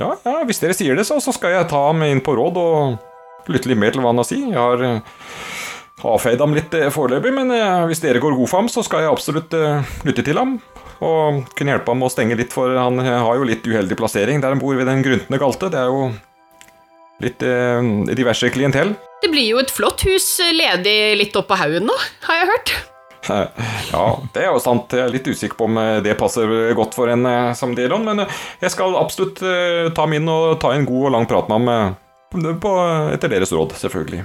[0.00, 2.61] Ja, ja, hvis dere sier det, så, så skal jeg ta ham inn på råd
[2.61, 4.40] og lytte litt mer til hva han har å si.
[4.40, 5.20] Jeg har eh,
[6.09, 9.05] avfeid ham litt eh, foreløpig, men eh, hvis dere går god for ham, så skal
[9.05, 9.57] jeg absolutt
[10.09, 10.57] lytte til ham.
[11.03, 14.55] Og kunne hjelpe ham å stenge litt, for han har jo litt uheldig plassering der
[14.55, 15.70] han bor ved den gruntende galte.
[15.72, 16.12] Det er jo
[17.22, 18.94] litt eh, diverse klientell.
[19.22, 22.74] Det blir jo et flott hus ledig litt oppå haugen nå, har jeg hørt.
[23.28, 24.90] Ja, det er jo sant.
[24.90, 28.04] Jeg er litt usikker på om eh, det passer godt for en eh, som Delon,
[28.08, 29.42] men eh, jeg skal absolutt
[29.94, 32.72] ta min og ta en god og lang prat med ham på,
[33.12, 34.24] etter deres råd, selvfølgelig.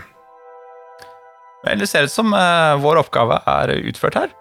[1.68, 2.32] Vel, det ser ut som
[2.82, 4.36] vår oppgave er utført her.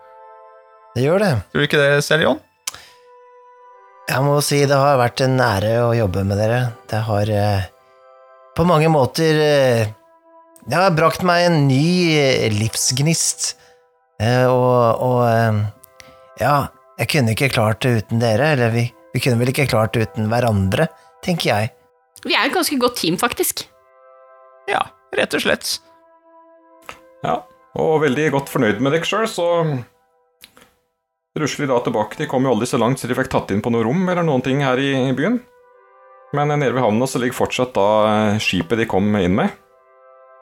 [0.94, 1.32] Det gjør det.
[1.50, 2.38] Tror du ikke det, Celion?
[4.07, 6.61] Jeg må si det har vært en ære å jobbe med dere.
[6.86, 7.32] Det har
[8.57, 9.40] på mange måter
[10.62, 13.57] Det har brakt meg en ny livsgnist.
[14.23, 15.59] Eh, og og eh,
[16.41, 16.69] ja,
[17.01, 18.53] jeg kunne ikke klart det uten dere.
[18.57, 20.89] Eller vi, vi kunne vel ikke klart det uten hverandre,
[21.25, 21.73] tenker jeg.
[22.25, 23.67] Vi er et ganske godt team, faktisk.
[24.71, 24.83] Ja,
[25.14, 25.77] rett og slett.
[27.25, 27.43] Ja,
[27.79, 29.49] og veldig godt fornøyd med dere sjøl, så
[31.37, 32.19] rusler de da tilbake.
[32.19, 34.25] De kom jo aldri så langt så de fikk tatt inn på noe rom eller
[34.25, 35.39] noen ting her i, i byen.
[36.35, 37.89] Men eh, nede ved havna så ligger fortsatt da
[38.43, 39.53] skipet de kom inn med.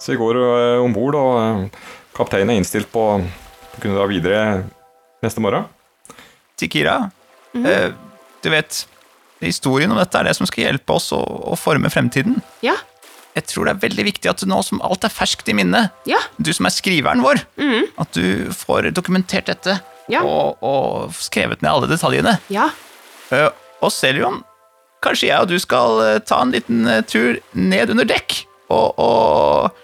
[0.03, 0.37] Så vi går
[0.83, 1.77] om bord, og
[2.16, 3.05] kapteinen er innstilt på
[3.79, 4.43] å kunne dra videre
[5.25, 5.66] neste morgen.
[6.61, 7.11] Tikira,
[7.59, 7.91] eh,
[8.45, 8.85] du vet,
[9.43, 11.20] historien om dette er det som skal hjelpe oss å,
[11.53, 12.41] å forme fremtiden.
[12.64, 12.77] Ja,
[13.35, 15.89] Jeg tror det er veldig viktig at du nå som alt er ferskt i minne,
[16.07, 20.20] ja, du som er skriveren vår, mhm, at du får dokumentert dette Ja.
[20.22, 22.37] og, og skrevet ned alle detaljene.
[22.49, 22.68] ja.
[23.35, 23.49] Eh,
[23.83, 24.39] og Seljon,
[25.03, 28.37] kanskje jeg og du skal eh, ta en liten eh, tur ned under dekk
[28.70, 29.75] og, og,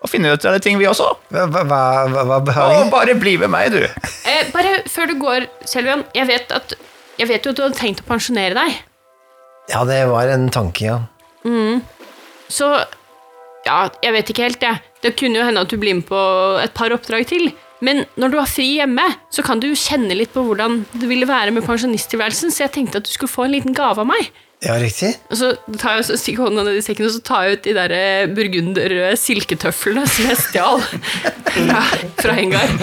[0.00, 1.08] og finne ut av det ting, vi også.
[1.32, 1.64] Hva, hva,
[2.08, 3.84] hva, hva Og bare bli med meg, du.
[3.84, 6.76] Eh, bare før du går, Selvian, jeg vet, at,
[7.20, 8.78] jeg vet jo at du hadde tenkt å pensjonere deg.
[9.70, 11.00] Ja, det var en tanke, ja.
[12.50, 12.70] Så
[13.66, 14.80] ja, jeg vet ikke helt, jeg.
[15.04, 16.20] Det kunne jo hende at du blir med på
[16.62, 17.50] et par oppdrag til.
[17.84, 21.28] Men når du har fri hjemme, så kan du kjenne litt på hvordan det ville
[21.28, 24.32] være med pensjonisttilværelsen, så jeg tenkte at du skulle få en liten gave av meg.
[24.60, 25.14] Ja, riktig.
[25.32, 27.62] Og så tar jeg så stikker hånda ned i sekken og så tar jeg ut
[27.64, 30.82] de der eh, burgunderrøde silketøflene som jeg stjal
[31.70, 31.80] ja,
[32.20, 32.74] fra Hengar.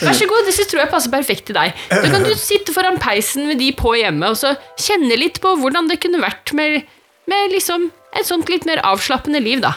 [0.00, 1.76] Vær så god, disse tror jeg passer perfekt til deg.
[1.92, 5.54] Da kan du sitte foran peisen med de på hjemme og så kjenne litt på
[5.62, 6.82] hvordan det kunne vært med,
[7.30, 7.86] med liksom
[8.18, 9.76] et sånt litt mer avslappende liv, da.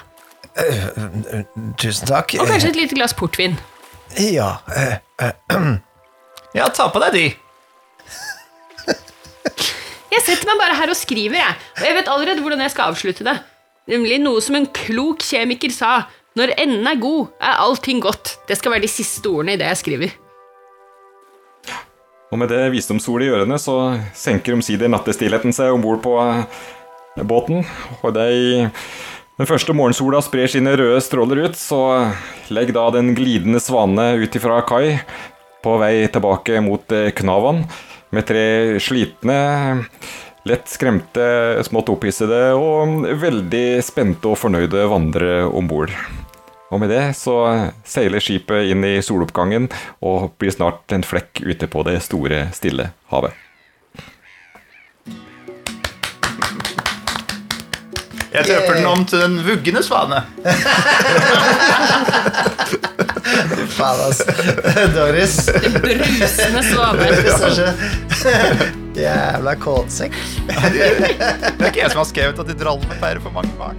[1.77, 2.33] Tusen takk.
[2.41, 3.59] Og kanskje et lite glass portvin.
[4.17, 4.55] Ja.
[4.73, 4.97] eh,
[6.57, 7.23] Ja, ta på deg de.
[10.23, 11.55] Jeg setter meg bare her og skriver, jeg.
[11.75, 13.33] Og jeg vet allerede hvordan jeg skal avslutte det.
[13.91, 16.05] Nemlig noe som en klok kjemiker sa.
[16.39, 18.37] Når enden er god, er allting godt.
[18.47, 20.15] Det skal være de siste ordene i det jeg skriver.
[22.31, 23.75] Og med det visdomsordet i ørene så
[24.15, 26.47] senker omsider nattestillheten seg om bord på eh,
[27.27, 27.67] båten.
[27.99, 31.83] Og er den første morgensola sprer sine røde stråler ut, så
[32.47, 35.01] legg da den glidende svane ut ifra kai
[35.67, 37.67] på vei tilbake mot eh, Knavan
[38.13, 39.37] med tre slitne,
[40.47, 41.25] lett skremte,
[41.65, 45.93] smått opphissede og veldig spente og fornøyde vandrere om bord.
[46.73, 47.37] Og med det så
[47.85, 49.69] seiler skipet inn i soloppgangen
[50.01, 53.33] og blir snart en flekk ute på det store, stille havet.
[58.33, 60.23] Jeg døper den om til Den vuggende svane.
[63.73, 64.21] Faen, ass.
[64.95, 65.35] Doris.
[65.83, 67.05] Brusende svane.
[68.97, 70.17] Jævla kåtsekk.
[70.49, 73.77] Det er ikke jeg som har skrevet at de drallene med færre for mange barn.